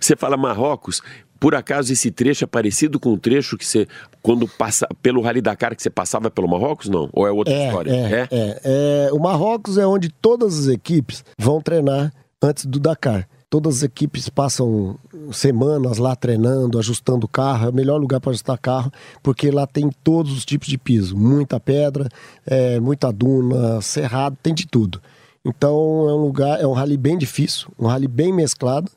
Você 0.00 0.16
fala 0.16 0.36
Marrocos, 0.36 1.02
por 1.38 1.54
acaso 1.54 1.92
esse 1.92 2.10
trecho 2.10 2.44
é 2.44 2.46
parecido 2.46 3.00
com 3.00 3.14
o 3.14 3.18
trecho 3.18 3.56
que 3.56 3.66
você, 3.66 3.88
quando 4.22 4.46
passa 4.46 4.86
pelo 5.02 5.22
Rally 5.22 5.40
Dakar, 5.40 5.74
que 5.74 5.82
você 5.82 5.90
passava 5.90 6.30
pelo 6.30 6.48
Marrocos, 6.48 6.88
não? 6.88 7.08
Ou 7.12 7.26
é 7.26 7.32
outra 7.32 7.52
é, 7.52 7.66
história? 7.66 7.90
É, 7.90 7.96
é? 7.96 8.28
É, 8.30 8.60
é, 8.64 9.12
O 9.12 9.18
Marrocos 9.18 9.78
é 9.78 9.86
onde 9.86 10.10
todas 10.10 10.58
as 10.58 10.66
equipes 10.66 11.24
vão 11.38 11.60
treinar 11.60 12.12
antes 12.42 12.66
do 12.66 12.78
Dakar. 12.78 13.26
Todas 13.50 13.78
as 13.78 13.82
equipes 13.82 14.28
passam 14.28 14.96
semanas 15.32 15.98
lá 15.98 16.14
treinando, 16.14 16.78
ajustando 16.78 17.26
o 17.26 17.28
carro. 17.28 17.66
É 17.66 17.70
o 17.70 17.74
melhor 17.74 18.00
lugar 18.00 18.20
para 18.20 18.30
ajustar 18.30 18.56
carro, 18.56 18.92
porque 19.24 19.50
lá 19.50 19.66
tem 19.66 19.90
todos 20.04 20.32
os 20.32 20.44
tipos 20.44 20.68
de 20.68 20.78
piso. 20.78 21.16
Muita 21.16 21.58
pedra, 21.58 22.08
é, 22.46 22.78
muita 22.78 23.12
duna, 23.12 23.82
cerrado, 23.82 24.38
tem 24.40 24.54
de 24.54 24.68
tudo. 24.68 25.02
Então 25.44 26.08
é 26.08 26.14
um 26.14 26.22
lugar, 26.22 26.60
é 26.60 26.66
um 26.66 26.72
rally 26.72 26.96
bem 26.96 27.18
difícil, 27.18 27.68
um 27.76 27.86
rally 27.86 28.06
bem 28.06 28.32
mesclado, 28.32 28.90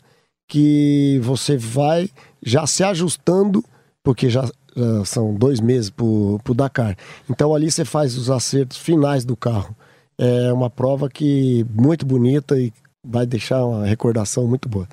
que 0.47 1.19
você 1.23 1.57
vai 1.57 2.09
já 2.45 2.67
se 2.67 2.83
ajustando, 2.83 3.63
porque 4.03 4.29
já, 4.29 4.47
são 5.05 5.33
dois 5.33 5.59
meses 5.59 5.89
para 5.89 6.05
o 6.05 6.53
Dakar. 6.53 6.97
Então 7.29 7.55
ali 7.55 7.71
você 7.71 7.85
faz 7.85 8.17
os 8.17 8.29
acertos 8.29 8.77
finais 8.77 9.25
do 9.25 9.35
carro. 9.35 9.75
É 10.17 10.53
uma 10.53 10.69
prova 10.69 11.09
que 11.09 11.65
muito 11.73 12.05
bonita 12.05 12.59
e 12.59 12.71
vai 13.03 13.25
deixar 13.25 13.65
uma 13.65 13.85
recordação 13.85 14.47
muito 14.47 14.69
boa. 14.69 14.87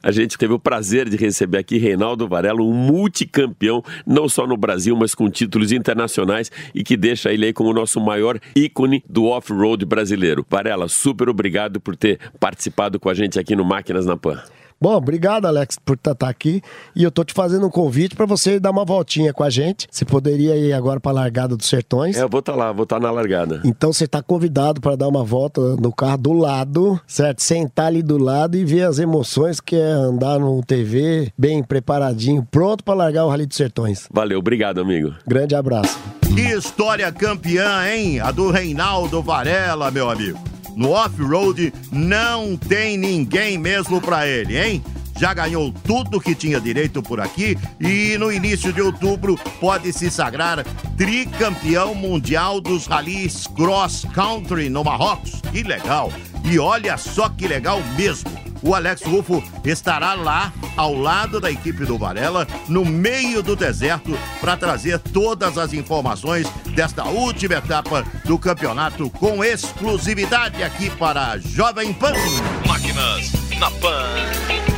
A 0.00 0.12
gente 0.12 0.38
teve 0.38 0.52
o 0.52 0.60
prazer 0.60 1.08
de 1.08 1.16
receber 1.16 1.58
aqui 1.58 1.76
Reinaldo 1.76 2.28
Varela, 2.28 2.62
um 2.62 2.72
multicampeão, 2.72 3.82
não 4.06 4.28
só 4.28 4.46
no 4.46 4.56
Brasil, 4.56 4.96
mas 4.96 5.12
com 5.12 5.28
títulos 5.28 5.72
internacionais 5.72 6.52
e 6.72 6.84
que 6.84 6.96
deixa 6.96 7.32
ele 7.32 7.46
aí 7.46 7.52
como 7.52 7.70
o 7.70 7.74
nosso 7.74 8.00
maior 8.00 8.38
ícone 8.54 9.02
do 9.08 9.24
off-road 9.24 9.84
brasileiro. 9.84 10.46
Varela, 10.48 10.88
super 10.88 11.28
obrigado 11.28 11.80
por 11.80 11.96
ter 11.96 12.20
participado 12.38 13.00
com 13.00 13.08
a 13.08 13.14
gente 13.14 13.40
aqui 13.40 13.56
no 13.56 13.64
Máquinas 13.64 14.06
na 14.06 14.16
Pan. 14.16 14.40
Bom, 14.80 14.94
obrigado, 14.94 15.46
Alex, 15.46 15.76
por 15.84 15.96
estar 15.96 16.14
tá, 16.14 16.26
tá 16.26 16.30
aqui. 16.30 16.62
E 16.94 17.02
eu 17.02 17.10
tô 17.10 17.24
te 17.24 17.34
fazendo 17.34 17.66
um 17.66 17.70
convite 17.70 18.14
para 18.14 18.26
você 18.26 18.60
dar 18.60 18.70
uma 18.70 18.84
voltinha 18.84 19.32
com 19.32 19.42
a 19.42 19.50
gente. 19.50 19.88
Você 19.90 20.04
poderia 20.04 20.56
ir 20.56 20.72
agora 20.72 21.00
para 21.00 21.10
a 21.10 21.14
largada 21.14 21.56
dos 21.56 21.66
Sertões. 21.68 22.16
É, 22.16 22.22
eu 22.22 22.28
vou 22.28 22.38
estar 22.38 22.52
tá 22.52 22.58
lá, 22.58 22.72
vou 22.72 22.84
estar 22.84 22.96
tá 22.96 23.02
na 23.02 23.10
largada. 23.10 23.60
Então 23.64 23.92
você 23.92 24.04
está 24.04 24.22
convidado 24.22 24.80
para 24.80 24.94
dar 24.94 25.08
uma 25.08 25.24
volta 25.24 25.60
no 25.76 25.92
carro 25.92 26.18
do 26.18 26.32
lado, 26.32 27.00
certo? 27.08 27.42
Sentar 27.42 27.86
ali 27.86 28.02
do 28.02 28.18
lado 28.18 28.56
e 28.56 28.64
ver 28.64 28.82
as 28.82 29.00
emoções 29.00 29.60
que 29.60 29.74
é 29.74 29.90
andar 29.90 30.38
no 30.38 30.62
TV 30.62 31.32
bem 31.36 31.62
preparadinho, 31.62 32.46
pronto 32.48 32.84
para 32.84 32.94
largar 32.94 33.24
o 33.24 33.28
Rally 33.28 33.46
dos 33.46 33.56
Sertões. 33.56 34.06
Valeu, 34.12 34.38
obrigado, 34.38 34.80
amigo. 34.80 35.12
Grande 35.26 35.56
abraço. 35.56 35.98
Que 36.22 36.56
história 36.56 37.10
campeã, 37.10 37.84
hein? 37.90 38.20
A 38.20 38.30
do 38.30 38.50
Reinaldo 38.50 39.20
Varela, 39.22 39.90
meu 39.90 40.08
amigo 40.08 40.38
no 40.78 40.92
off-road 40.92 41.74
não 41.90 42.56
tem 42.56 42.96
ninguém 42.96 43.58
mesmo 43.58 44.00
para 44.00 44.26
ele, 44.26 44.56
hein? 44.56 44.84
Já 45.18 45.34
ganhou 45.34 45.72
tudo 45.84 46.20
que 46.20 46.32
tinha 46.32 46.60
direito 46.60 47.02
por 47.02 47.20
aqui 47.20 47.58
e 47.80 48.16
no 48.16 48.30
início 48.30 48.72
de 48.72 48.80
outubro 48.80 49.36
pode 49.60 49.92
se 49.92 50.08
sagrar 50.08 50.64
tricampeão 50.96 51.92
mundial 51.92 52.60
dos 52.60 52.86
ralis 52.86 53.48
cross 53.48 54.06
country 54.14 54.70
no 54.70 54.84
Marrocos. 54.84 55.40
Que 55.50 55.64
legal! 55.64 56.12
E 56.44 56.56
olha 56.60 56.96
só 56.96 57.28
que 57.28 57.48
legal 57.48 57.82
mesmo 57.96 58.30
o 58.62 58.74
Alex 58.74 59.02
Rufo 59.02 59.42
estará 59.64 60.14
lá 60.14 60.52
ao 60.76 60.94
lado 60.94 61.40
da 61.40 61.50
equipe 61.50 61.84
do 61.84 61.98
Varela, 61.98 62.46
no 62.68 62.84
meio 62.84 63.42
do 63.42 63.56
deserto, 63.56 64.18
para 64.40 64.56
trazer 64.56 64.98
todas 64.98 65.58
as 65.58 65.72
informações 65.72 66.46
desta 66.74 67.04
última 67.04 67.54
etapa 67.54 68.04
do 68.24 68.38
campeonato 68.38 69.10
com 69.10 69.42
exclusividade 69.42 70.62
aqui 70.62 70.90
para 70.90 71.32
a 71.32 71.38
Jovem 71.38 71.92
Pan. 71.92 72.12
Máquinas 72.66 73.32
na 73.58 73.70
Pan. 73.70 74.77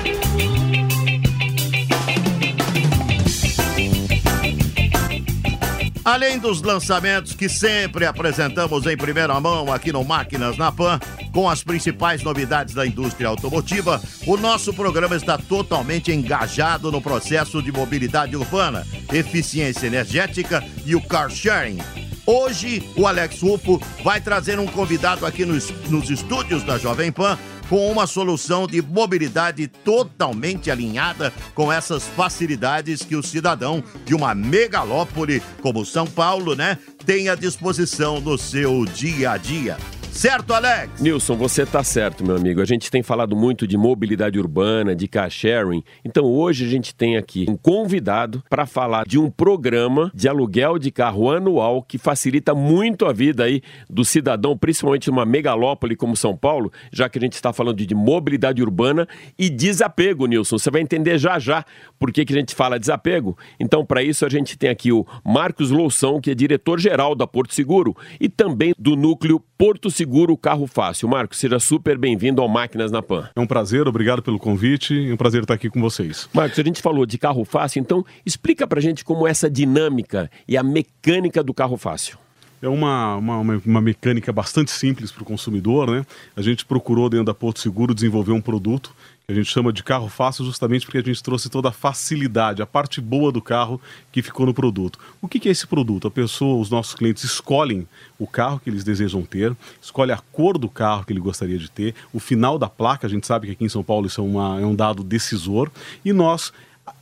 Além 6.04 6.38
dos 6.38 6.62
lançamentos 6.62 7.34
que 7.34 7.48
sempre 7.48 8.06
apresentamos 8.06 8.86
em 8.86 8.96
primeira 8.96 9.38
mão 9.38 9.70
aqui 9.70 9.92
no 9.92 10.02
Máquinas 10.02 10.56
na 10.56 10.72
Pan, 10.72 10.98
com 11.32 11.48
as 11.48 11.62
principais 11.62 12.22
novidades 12.22 12.74
da 12.74 12.86
indústria 12.86 13.28
automotiva, 13.28 14.00
o 14.26 14.36
nosso 14.36 14.72
programa 14.72 15.14
está 15.14 15.36
totalmente 15.36 16.10
engajado 16.10 16.90
no 16.90 17.02
processo 17.02 17.62
de 17.62 17.70
mobilidade 17.70 18.34
urbana, 18.34 18.86
eficiência 19.12 19.86
energética 19.86 20.64
e 20.86 20.94
o 20.94 21.02
car 21.02 21.30
sharing. 21.30 21.78
Hoje, 22.24 22.82
o 22.96 23.06
Alex 23.06 23.42
Rufo 23.42 23.80
vai 24.02 24.20
trazer 24.20 24.58
um 24.58 24.66
convidado 24.66 25.26
aqui 25.26 25.44
nos, 25.44 25.70
nos 25.90 26.08
estúdios 26.08 26.62
da 26.62 26.78
Jovem 26.78 27.12
Pan 27.12 27.38
com 27.70 27.88
uma 27.88 28.04
solução 28.04 28.66
de 28.66 28.82
mobilidade 28.82 29.68
totalmente 29.68 30.72
alinhada 30.72 31.32
com 31.54 31.72
essas 31.72 32.02
facilidades 32.02 33.02
que 33.04 33.14
o 33.14 33.22
cidadão 33.22 33.82
de 34.04 34.12
uma 34.12 34.34
megalópole 34.34 35.40
como 35.62 35.86
São 35.86 36.04
Paulo, 36.04 36.56
né, 36.56 36.76
tem 37.06 37.28
à 37.28 37.36
disposição 37.36 38.20
no 38.20 38.36
seu 38.36 38.84
dia 38.84 39.30
a 39.30 39.36
dia. 39.36 39.76
Certo, 40.12 40.52
Alex? 40.52 41.00
Nilson, 41.00 41.34
você 41.34 41.64
tá 41.64 41.82
certo, 41.82 42.24
meu 42.24 42.36
amigo. 42.36 42.60
A 42.60 42.64
gente 42.64 42.90
tem 42.90 43.02
falado 43.02 43.34
muito 43.34 43.66
de 43.66 43.78
mobilidade 43.78 44.38
urbana, 44.38 44.94
de 44.94 45.08
car 45.08 45.30
sharing. 45.30 45.82
Então 46.04 46.24
hoje 46.24 46.66
a 46.66 46.68
gente 46.68 46.94
tem 46.94 47.16
aqui 47.16 47.46
um 47.48 47.56
convidado 47.56 48.42
para 48.50 48.66
falar 48.66 49.06
de 49.06 49.18
um 49.18 49.30
programa 49.30 50.10
de 50.14 50.28
aluguel 50.28 50.78
de 50.78 50.90
carro 50.90 51.30
anual 51.30 51.82
que 51.82 51.96
facilita 51.96 52.54
muito 52.54 53.06
a 53.06 53.12
vida 53.12 53.44
aí 53.44 53.62
do 53.88 54.04
cidadão, 54.04 54.58
principalmente 54.58 55.08
numa 55.08 55.24
megalópole 55.24 55.96
como 55.96 56.14
São 56.16 56.36
Paulo, 56.36 56.70
já 56.92 57.08
que 57.08 57.16
a 57.16 57.22
gente 57.22 57.34
está 57.34 57.52
falando 57.52 57.86
de 57.86 57.94
mobilidade 57.94 58.62
urbana 58.62 59.08
e 59.38 59.48
desapego, 59.48 60.26
Nilson. 60.26 60.58
Você 60.58 60.70
vai 60.70 60.82
entender 60.82 61.16
já 61.16 61.38
já 61.38 61.64
por 61.98 62.12
que, 62.12 62.26
que 62.26 62.34
a 62.34 62.36
gente 62.36 62.54
fala 62.54 62.78
desapego. 62.78 63.38
Então, 63.58 63.86
para 63.86 64.02
isso, 64.02 64.26
a 64.26 64.28
gente 64.28 64.58
tem 64.58 64.68
aqui 64.68 64.92
o 64.92 65.06
Marcos 65.24 65.70
Loução, 65.70 66.20
que 66.20 66.30
é 66.30 66.34
diretor-geral 66.34 67.14
da 67.14 67.26
Porto 67.26 67.54
Seguro 67.54 67.96
e 68.20 68.28
também 68.28 68.74
do 68.78 68.96
núcleo 68.96 69.40
Porto 69.56 69.90
Seguro 69.90 69.99
Carro 70.36 70.66
Fácil. 70.66 71.08
Marcos, 71.08 71.38
seja 71.38 71.58
super 71.58 71.98
bem-vindo 71.98 72.40
ao 72.40 72.48
Máquinas 72.48 72.90
na 72.90 73.02
Pan. 73.02 73.28
É 73.34 73.40
um 73.40 73.46
prazer, 73.46 73.86
obrigado 73.86 74.22
pelo 74.22 74.38
convite 74.38 74.94
e 74.94 75.12
um 75.12 75.16
prazer 75.16 75.42
estar 75.42 75.54
aqui 75.54 75.68
com 75.68 75.80
vocês. 75.80 76.28
Marcos, 76.32 76.58
a 76.58 76.62
gente 76.62 76.80
falou 76.80 77.04
de 77.04 77.18
carro 77.18 77.44
fácil, 77.44 77.80
então 77.80 78.04
explica 78.24 78.66
pra 78.66 78.80
gente 78.80 79.04
como 79.04 79.26
é 79.26 79.30
essa 79.30 79.50
dinâmica 79.50 80.30
e 80.46 80.56
a 80.56 80.62
mecânica 80.62 81.42
do 81.42 81.54
carro 81.54 81.76
fácil. 81.76 82.18
É 82.62 82.68
uma, 82.68 83.16
uma, 83.16 83.62
uma 83.64 83.80
mecânica 83.80 84.30
bastante 84.32 84.70
simples 84.70 85.10
para 85.10 85.22
o 85.22 85.26
consumidor, 85.26 85.90
né? 85.90 86.04
A 86.36 86.42
gente 86.42 86.66
procurou 86.66 87.08
dentro 87.08 87.24
da 87.24 87.32
Porto 87.32 87.58
Seguro 87.58 87.94
desenvolver 87.94 88.32
um 88.32 88.40
produto 88.40 88.92
a 89.30 89.34
gente 89.34 89.50
chama 89.50 89.72
de 89.72 89.82
carro 89.84 90.08
fácil 90.08 90.44
justamente 90.44 90.84
porque 90.84 90.98
a 90.98 91.02
gente 91.02 91.22
trouxe 91.22 91.48
toda 91.48 91.68
a 91.68 91.72
facilidade, 91.72 92.60
a 92.60 92.66
parte 92.66 93.00
boa 93.00 93.30
do 93.30 93.40
carro 93.40 93.80
que 94.10 94.22
ficou 94.22 94.44
no 94.44 94.52
produto. 94.52 94.98
O 95.22 95.28
que, 95.28 95.48
é 95.48 95.52
esse 95.52 95.66
produto? 95.66 96.08
A 96.08 96.10
pessoa, 96.10 96.60
os 96.60 96.68
nossos 96.68 96.94
clientes 96.94 97.22
escolhem 97.22 97.86
o 98.18 98.26
carro 98.26 98.58
que 98.58 98.68
eles 98.68 98.82
desejam 98.82 99.22
ter, 99.22 99.56
escolhe 99.80 100.10
a 100.10 100.18
cor 100.32 100.58
do 100.58 100.68
carro 100.68 101.04
que 101.04 101.12
ele 101.12 101.20
gostaria 101.20 101.58
de 101.58 101.70
ter, 101.70 101.94
o 102.12 102.18
final 102.18 102.58
da 102.58 102.68
placa, 102.68 103.06
a 103.06 103.10
gente 103.10 103.26
sabe 103.26 103.46
que 103.46 103.52
aqui 103.52 103.64
em 103.64 103.68
São 103.68 103.84
Paulo 103.84 104.06
isso 104.06 104.20
é, 104.20 104.24
uma, 104.24 104.60
é 104.60 104.66
um 104.66 104.74
dado 104.74 105.04
decisor, 105.04 105.70
e 106.04 106.12
nós 106.12 106.52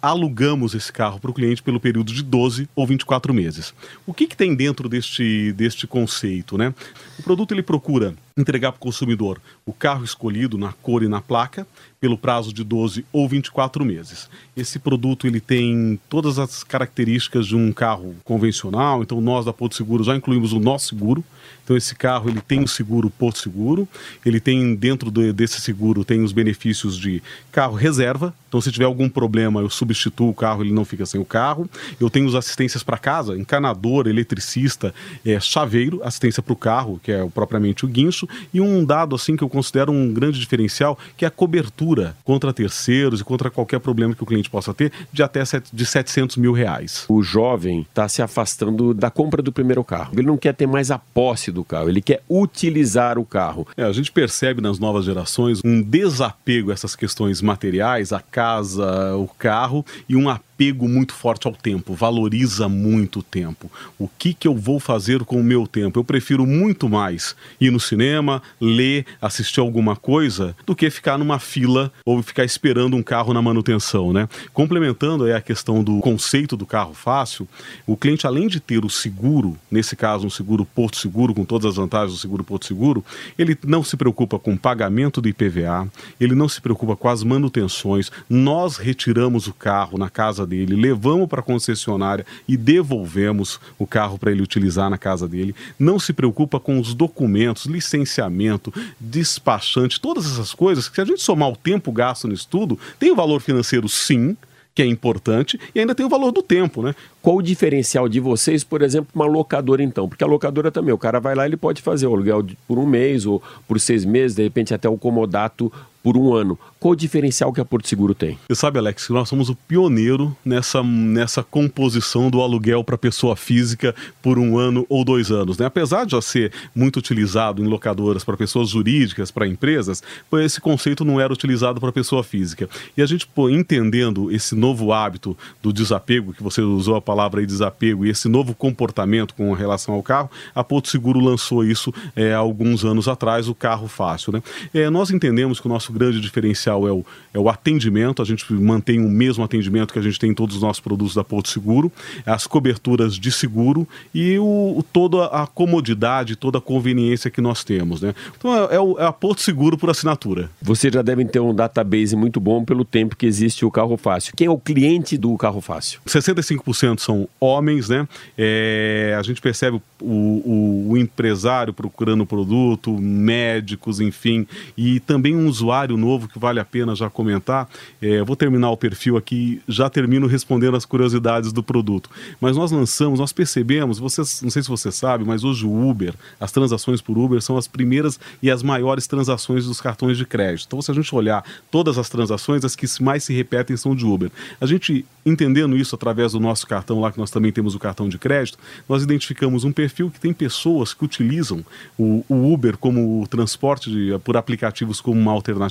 alugamos 0.03 0.75
esse 0.75 0.93
carro 0.93 1.19
para 1.19 1.31
o 1.31 1.35
cliente 1.35 1.63
pelo 1.63 1.81
período 1.81 2.13
de 2.13 2.23
12 2.23 2.69
ou 2.77 2.87
24 2.87 3.33
meses. 3.33 3.73
O 4.07 4.13
que, 4.13 4.27
que 4.27 4.37
tem 4.37 4.55
dentro 4.55 4.89
deste, 4.89 5.53
deste 5.53 5.87
conceito? 5.87 6.59
Né? 6.59 6.75
O 7.19 7.23
produto 7.23 7.53
ele 7.53 7.63
procura 7.63 8.15
entregar 8.39 8.73
para 8.73 8.79
o 8.79 8.81
consumidor 8.81 9.41
o 9.67 9.73
carro 9.73 10.05
escolhido 10.05 10.57
na 10.57 10.73
cor 10.73 11.03
e 11.03 11.09
na 11.09 11.21
placa 11.21 11.67
pelo 12.01 12.17
prazo 12.17 12.53
de 12.53 12.63
12 12.63 13.05
ou 13.13 13.29
24 13.29 13.85
meses. 13.85 14.31
Esse 14.57 14.79
produto 14.79 15.27
ele 15.27 15.41
tem 15.41 15.99
todas 16.09 16.39
as 16.39 16.63
características 16.63 17.47
de 17.47 17.57
um 17.57 17.73
carro 17.73 18.15
convencional, 18.25 19.03
então 19.03 19.21
nós 19.21 19.45
da 19.45 19.53
Porto 19.53 19.75
Seguro 19.75 20.05
já 20.05 20.15
incluímos 20.15 20.53
o 20.53 20.61
nosso 20.61 20.89
seguro. 20.89 21.25
Então 21.65 21.77
esse 21.77 21.95
carro 21.95 22.31
ele 22.31 22.41
tem 22.41 22.63
o 22.63 22.69
seguro 22.69 23.11
Porto 23.11 23.39
Seguro, 23.39 23.87
ele 24.25 24.41
tem 24.41 24.75
dentro 24.75 25.11
desse 25.11 25.61
seguro 25.61 26.05
tem 26.05 26.23
os 26.23 26.33
benefícios 26.33 26.97
de 26.97 27.23
carro 27.53 27.75
reserva. 27.75 28.33
Então 28.49 28.61
se 28.61 28.73
tiver 28.73 28.87
algum 28.87 29.09
problema 29.09 29.61
eu 29.61 29.69
substituo 29.69 30.31
o 30.31 30.35
carro, 30.35 30.63
ele 30.63 30.73
não 30.73 30.85
fica 30.85 31.05
sem 31.05 31.21
o 31.21 31.25
carro. 31.25 31.69
Eu 32.01 32.09
tenho 32.09 32.29
as 32.29 32.35
assistências 32.35 32.83
para 32.83 32.97
casa, 32.97 33.37
encanador, 33.37 34.07
eletricista, 34.07 34.95
é, 35.27 35.39
chaveiro, 35.41 36.01
assistência 36.05 36.43
para 36.43 36.53
o 36.53 36.57
carro, 36.57 37.01
que 37.03 37.13
é 37.13 37.27
propriamente 37.29 37.85
o 37.85 37.89
guincho, 37.89 38.28
e 38.53 38.61
um 38.61 38.85
dado 38.85 39.15
assim 39.15 39.37
que 39.37 39.45
eu 39.45 39.49
considero 39.49 39.93
um 39.93 40.13
grande 40.13 40.39
diferencial, 40.39 40.99
que 41.17 41.25
é 41.25 41.29
a 41.29 41.31
cobertura 41.31 42.17
contra 42.25 42.53
terceiros 42.53 43.21
e 43.21 43.25
contra 43.25 43.51
qualquer 43.51 43.81
problema 43.81 44.15
que 44.15 44.23
o 44.23 44.27
cliente 44.27 44.51
possa 44.51 44.75
ter, 44.75 44.93
de 45.13 45.23
até 45.23 45.43
de 45.73 45.87
700 45.87 46.37
mil 46.37 46.53
reais. 46.53 47.05
O 47.09 47.23
jovem 47.23 47.83
está 47.83 48.09
se 48.09 48.23
afastando 48.23 48.93
da 48.93 49.11
compra 49.11 49.43
do 49.43 49.53
primeiro 49.53 49.85
carro. 49.85 50.13
Ele 50.15 50.27
não 50.27 50.37
quer 50.37 50.55
ter 50.55 50.67
mais 50.67 50.91
a 50.91 50.99
posse 50.99 51.51
do 51.51 51.65
carro, 51.65 51.89
ele 51.89 52.03
quer 52.03 52.23
utilizar 52.29 53.19
o 53.19 53.25
carro. 53.25 53.67
É, 53.77 53.85
a 53.85 53.93
gente 53.93 54.11
percebe 54.11 54.61
nas 54.61 54.79
novas 54.79 55.05
gerações 55.05 55.61
um 55.65 55.83
desapego 55.83 56.71
a 56.71 56.75
essas 56.75 56.95
questões 56.95 57.41
materiais, 57.41 58.13
a 58.13 58.21
casa, 58.21 59.17
o 59.17 59.29
carro, 59.39 59.85
e 60.09 60.17
um 60.17 60.29
apego 60.29 60.48
apego 60.59 60.89
muito 60.89 61.15
forte 61.15 61.47
ao 61.47 61.55
tempo, 61.55 61.95
valoriza 61.95 62.69
muito 62.69 63.21
o 63.21 63.23
tempo. 63.23 63.71
O 63.97 64.09
que, 64.09 64.35
que 64.35 64.49
eu 64.49 64.57
vou 64.57 64.81
fazer 64.81 65.25
com 65.25 65.41
o 65.41 65.45
meu 65.45 65.69
tempo? 65.69 66.01
Eu 66.01 66.05
prefiro 66.05 66.45
muito 66.45 66.89
mais 66.89 67.37
ir 67.61 67.71
no 67.71 67.79
cinema, 67.79 68.43
ler, 68.61 69.07
assistir 69.23 69.61
alguma 69.61 69.95
coisa, 69.95 70.57
do 70.67 70.75
que 70.75 70.91
ficar 70.91 71.17
numa 71.17 71.39
fila 71.39 71.93
ou 72.05 72.21
ficar 72.25 72.45
esperando 72.45 72.97
um 72.97 73.05
carro 73.05 73.33
na 73.33 73.41
manutenção, 73.41 74.13
né? 74.13 74.29
Complementando 74.53 75.25
aí 75.25 75.33
a 75.33 75.41
questão 75.41 75.85
do 75.85 76.01
conceito 76.01 76.57
do 76.57 76.67
carro 76.67 76.93
fácil, 76.93 77.47
o 77.87 77.97
cliente, 77.97 78.27
além 78.27 78.49
de 78.49 78.59
ter 78.59 78.85
o 78.85 78.91
seguro, 78.91 79.57
nesse 79.71 79.95
caso 79.95 80.27
um 80.27 80.31
seguro 80.31 80.65
Porto 80.65 80.97
Seguro, 80.97 81.35
com 81.35 81.45
todas 81.45 81.67
as 81.67 81.77
vantagens 81.77 82.15
do 82.15 82.19
seguro 82.19 82.43
Porto 82.43 82.67
Seguro, 82.67 83.05
ele 83.39 83.57
não 83.65 83.85
se 83.85 83.97
preocupa 83.97 84.41
com 84.41 84.55
o 84.55 84.59
pagamento 84.59 85.21
do 85.21 85.29
IPVA, 85.29 85.89
ele 86.21 86.35
não 86.35 86.49
se 86.49 86.61
preocupa 86.61 86.97
com 86.97 87.09
as 87.09 87.23
manutenções, 87.23 88.11
nós 88.29 88.77
retiramos 88.77 89.47
o 89.47 89.55
carro 89.55 89.97
na 89.97 90.11
casa 90.11 90.48
dele, 90.49 90.75
levamos 90.75 91.29
para 91.29 91.41
a 91.41 91.45
concessionária 91.45 92.27
e 92.49 92.57
devolvemos 92.57 93.61
o 93.79 93.87
carro 93.87 94.19
para 94.19 94.33
ele 94.33 94.43
utilizar 94.43 94.91
na 94.91 94.99
casa 94.99 95.29
dele. 95.29 95.55
Não 95.79 95.99
se 95.99 96.13
preocupa 96.13 96.59
com 96.59 96.81
os 96.81 96.95
documentos, 96.95 97.67
licenciamento, 97.67 98.73
despachante, 98.99 100.01
todas 100.01 100.27
essas 100.27 100.53
coisas 100.53 100.89
que 100.89 100.97
se 100.97 101.01
a 101.01 101.05
gente 101.05 101.23
somar 101.23 101.51
o 101.51 101.57
tempo 101.57 101.93
gasto 101.93 102.27
no 102.27 102.35
estudo, 102.35 102.79
tem 102.99 103.13
o 103.13 103.17
valor 103.17 103.41
financeiro 103.41 103.89
sim, 103.89 104.37
que 104.75 104.83
é 104.83 104.87
importante, 104.87 105.59
e 105.75 105.81
ainda 105.81 105.93
tem 105.93 106.07
o 106.07 106.09
valor 106.09 106.31
do 106.31 106.41
tempo, 106.41 106.83
né? 106.83 106.95
Qual 107.21 107.39
o 107.39 107.43
diferencial 107.43 108.09
de 108.09 108.21
vocês, 108.21 108.63
por 108.63 108.81
exemplo, 108.81 109.09
uma 109.13 109.27
locadora 109.27 109.83
então? 109.83 110.09
Porque 110.09 110.23
a 110.23 110.27
locadora 110.27 110.71
também, 110.71 110.95
o 110.95 110.99
cara 110.99 111.19
vai 111.19 111.35
lá, 111.35 111.45
ele 111.45 111.57
pode 111.57 111.83
fazer 111.83 112.07
o 112.07 112.15
aluguel 112.15 112.47
por 112.67 112.79
um 112.79 112.87
mês 112.87 113.27
ou 113.27 113.43
por 113.67 113.81
seis 113.81 114.05
meses, 114.05 114.37
de 114.37 114.45
repente 114.45 114.73
até 114.73 114.89
o 114.89 114.97
comodato 114.97 115.73
por 116.09 116.17
um 116.17 116.33
ano. 116.33 116.59
Qual 116.81 116.93
o 116.93 116.97
diferencial 116.97 117.53
que 117.53 117.61
a 117.61 117.65
Porto 117.67 117.87
Seguro 117.87 118.15
tem? 118.15 118.39
Você 118.49 118.55
sabe, 118.55 118.79
Alex, 118.79 119.07
que 119.07 119.13
nós 119.13 119.29
somos 119.29 119.51
o 119.51 119.55
pioneiro 119.55 120.35
nessa, 120.43 120.83
nessa 120.83 121.43
composição 121.43 122.31
do 122.31 122.41
aluguel 122.41 122.83
para 122.83 122.97
pessoa 122.97 123.37
física 123.37 123.95
por 124.23 124.39
um 124.39 124.57
ano 124.57 124.87
ou 124.89 125.05
dois 125.05 125.31
anos. 125.31 125.59
Né? 125.59 125.67
Apesar 125.67 126.07
de 126.07 126.13
já 126.13 126.23
ser 126.23 126.51
muito 126.75 126.99
utilizado 126.99 127.63
em 127.63 127.67
locadoras 127.67 128.25
para 128.25 128.39
pessoas 128.39 128.71
jurídicas, 128.71 129.31
para 129.31 129.47
empresas, 129.47 130.03
esse 130.35 130.63
conceito 130.63 131.05
não 131.05 131.21
era 131.21 131.31
utilizado 131.31 131.79
para 131.79 131.93
pessoa 131.93 132.25
física. 132.25 132.71
E 132.97 133.03
a 133.03 133.07
gente, 133.07 133.27
pô, 133.27 133.51
entendendo 133.51 134.33
esse 134.33 134.55
novo 134.55 134.91
hábito 134.91 135.37
do 135.61 135.75
desapego, 135.75 136.33
que 136.33 136.43
você 136.43 136.63
usou 136.63 136.97
a 136.97 137.03
palavra 137.03 137.41
aí 137.41 137.47
desapego, 137.47 138.07
e 138.07 138.11
esse 138.11 138.29
novo 138.29 138.55
comportamento 138.55 139.35
com 139.35 139.53
relação 139.53 139.93
ao 139.95 140.03
carro, 140.03 140.31
a 140.55 140.65
Porto 140.65 140.89
Seguro 140.89 141.21
lançou 141.21 141.63
isso 141.65 141.93
é, 142.17 142.33
alguns 142.33 142.83
anos 142.83 143.09
atrás, 143.09 143.47
o 143.47 143.55
carro 143.55 143.89
fácil. 143.89 144.33
Né? 144.33 144.43
É, 144.73 144.89
nós 144.89 145.11
entendemos 145.11 145.61
que 145.61 145.67
o 145.67 145.69
nosso 145.69 145.98
grande 145.99 146.21
diferencial 146.21 146.87
é 146.89 146.93
o, 146.93 147.05
é 147.35 147.39
o 147.39 147.49
atendimento, 147.49 148.23
a 148.23 148.25
gente 148.25 148.51
mantém 148.53 149.01
o 149.01 149.09
mesmo 149.09 149.45
atendimento 149.45 149.93
que 149.93 149.99
a 149.99 150.03
gente 150.03 150.19
tem 150.19 150.31
em 150.31 150.35
todos 150.35 150.57
os 150.57 150.63
nossos 150.63 150.81
produtos 150.81 151.15
da 151.15 151.25
Porto 151.25 151.49
Seguro, 151.49 151.93
as 152.25 152.47
coberturas 152.47 153.19
de 153.19 153.31
seguro 153.31 153.87
e 154.15 154.39
o, 154.39 154.79
o 154.79 154.83
toda 154.83 155.27
a 155.27 155.47
comodidade, 155.47 156.37
toda 156.37 156.59
a 156.59 156.61
conveniência 156.61 157.31
que 157.31 157.41
nós 157.41 157.65
temos. 157.65 158.01
Né? 158.01 158.15
Então 158.37 158.55
é, 158.55 158.77
é, 158.77 158.81
o, 158.81 158.99
é 158.99 159.05
a 159.05 159.13
Porto 159.13 159.43
Seguro 159.43 159.77
por 159.77 159.91
assinatura. 159.91 160.51
Vocês 160.63 160.93
já 160.93 161.03
devem 161.03 161.27
ter 161.27 161.41
um 161.41 161.55
database 161.55 162.17
muito 162.17 162.41
bom 162.41 162.65
pelo 162.65 162.85
tempo 162.85 163.17
que 163.17 163.27
existe 163.27 163.65
o 163.65 163.71
carro 163.71 163.97
fácil. 163.97 164.33
Quem 164.37 164.47
é 164.47 164.51
o 164.51 164.59
cliente 164.59 165.17
do 165.17 165.37
carro 165.37 165.61
fácil? 165.61 166.01
65% 166.07 167.01
são 167.01 167.29
homens, 167.41 167.89
né? 167.89 168.07
É, 168.37 169.17
a 169.19 169.23
gente 169.23 169.41
percebe 169.41 169.81
o, 170.01 170.07
o, 170.07 170.87
o 170.91 170.97
empresário 170.97 171.73
procurando 171.73 172.23
o 172.23 172.27
produto, 172.27 172.93
médicos, 172.99 174.01
enfim, 174.01 174.47
e 174.77 175.01
também 175.01 175.35
um 175.35 175.49
usuário 175.49 175.78
novo 175.97 176.29
que 176.29 176.39
vale 176.39 176.59
a 176.59 176.65
pena 176.65 176.95
já 176.95 177.09
comentar. 177.09 177.69
É, 178.01 178.23
vou 178.23 178.35
terminar 178.35 178.71
o 178.71 178.77
perfil 178.77 179.17
aqui, 179.17 179.61
já 179.69 179.89
termino 179.89 180.27
respondendo 180.27 180.77
as 180.77 180.85
curiosidades 180.85 181.53
do 181.53 181.63
produto. 181.63 182.11
Mas 182.41 182.57
nós 182.57 182.71
lançamos, 182.71 183.21
nós 183.21 183.33
percebemos, 183.33 183.99
vocês, 183.99 184.43
não 184.43 184.51
sei 184.51 184.63
se 184.63 184.69
você 184.69 184.91
sabe, 184.91 185.25
mas 185.25 185.45
hoje 185.45 185.67
o 185.67 185.89
Uber, 185.89 186.15
as 186.41 186.51
transações 186.51 187.01
por 187.01 187.17
Uber 187.17 187.41
são 187.41 187.57
as 187.57 187.69
primeiras 187.69 188.19
e 188.43 188.51
as 188.51 188.63
maiores 188.63 189.07
transações 189.07 189.67
dos 189.67 189.81
cartões 189.81 190.17
de 190.17 190.25
crédito. 190.25 190.67
Então, 190.67 190.83
se 190.83 190.91
a 190.91 190.95
gente 190.95 191.15
olhar 191.15 191.45
todas 191.71 191.99
as 191.99 192.09
transações, 192.09 192.65
as 192.65 192.75
que 192.75 192.87
mais 193.03 193.25
se 193.25 193.35
repetem 193.35 193.77
são 193.77 193.95
de 193.95 194.05
Uber. 194.05 194.31
A 194.61 194.67
gente 194.67 195.05
entendendo 195.25 195.77
isso 195.77 195.95
através 195.95 196.33
do 196.33 196.41
nosso 196.41 196.67
cartão 196.67 197.01
lá, 197.01 197.13
que 197.13 197.19
nós 197.19 197.31
também 197.31 197.53
temos 197.53 197.75
o 197.75 197.79
cartão 197.79 198.09
de 198.09 198.19
crédito, 198.19 198.59
nós 198.89 199.03
identificamos 199.03 199.65
um 199.65 199.73
perfil 199.73 200.11
que 200.11 200.19
tem 200.19 200.33
pessoas 200.33 200.95
que 200.95 201.05
utilizam 201.05 201.65
o, 201.99 202.25
o 202.29 202.53
Uber 202.53 202.77
como 202.77 203.27
transporte 203.29 203.91
de, 203.91 204.19
por 204.21 204.37
aplicativos 204.37 205.01
como 205.01 205.21
uma 205.21 205.33
alternativa, 205.33 205.68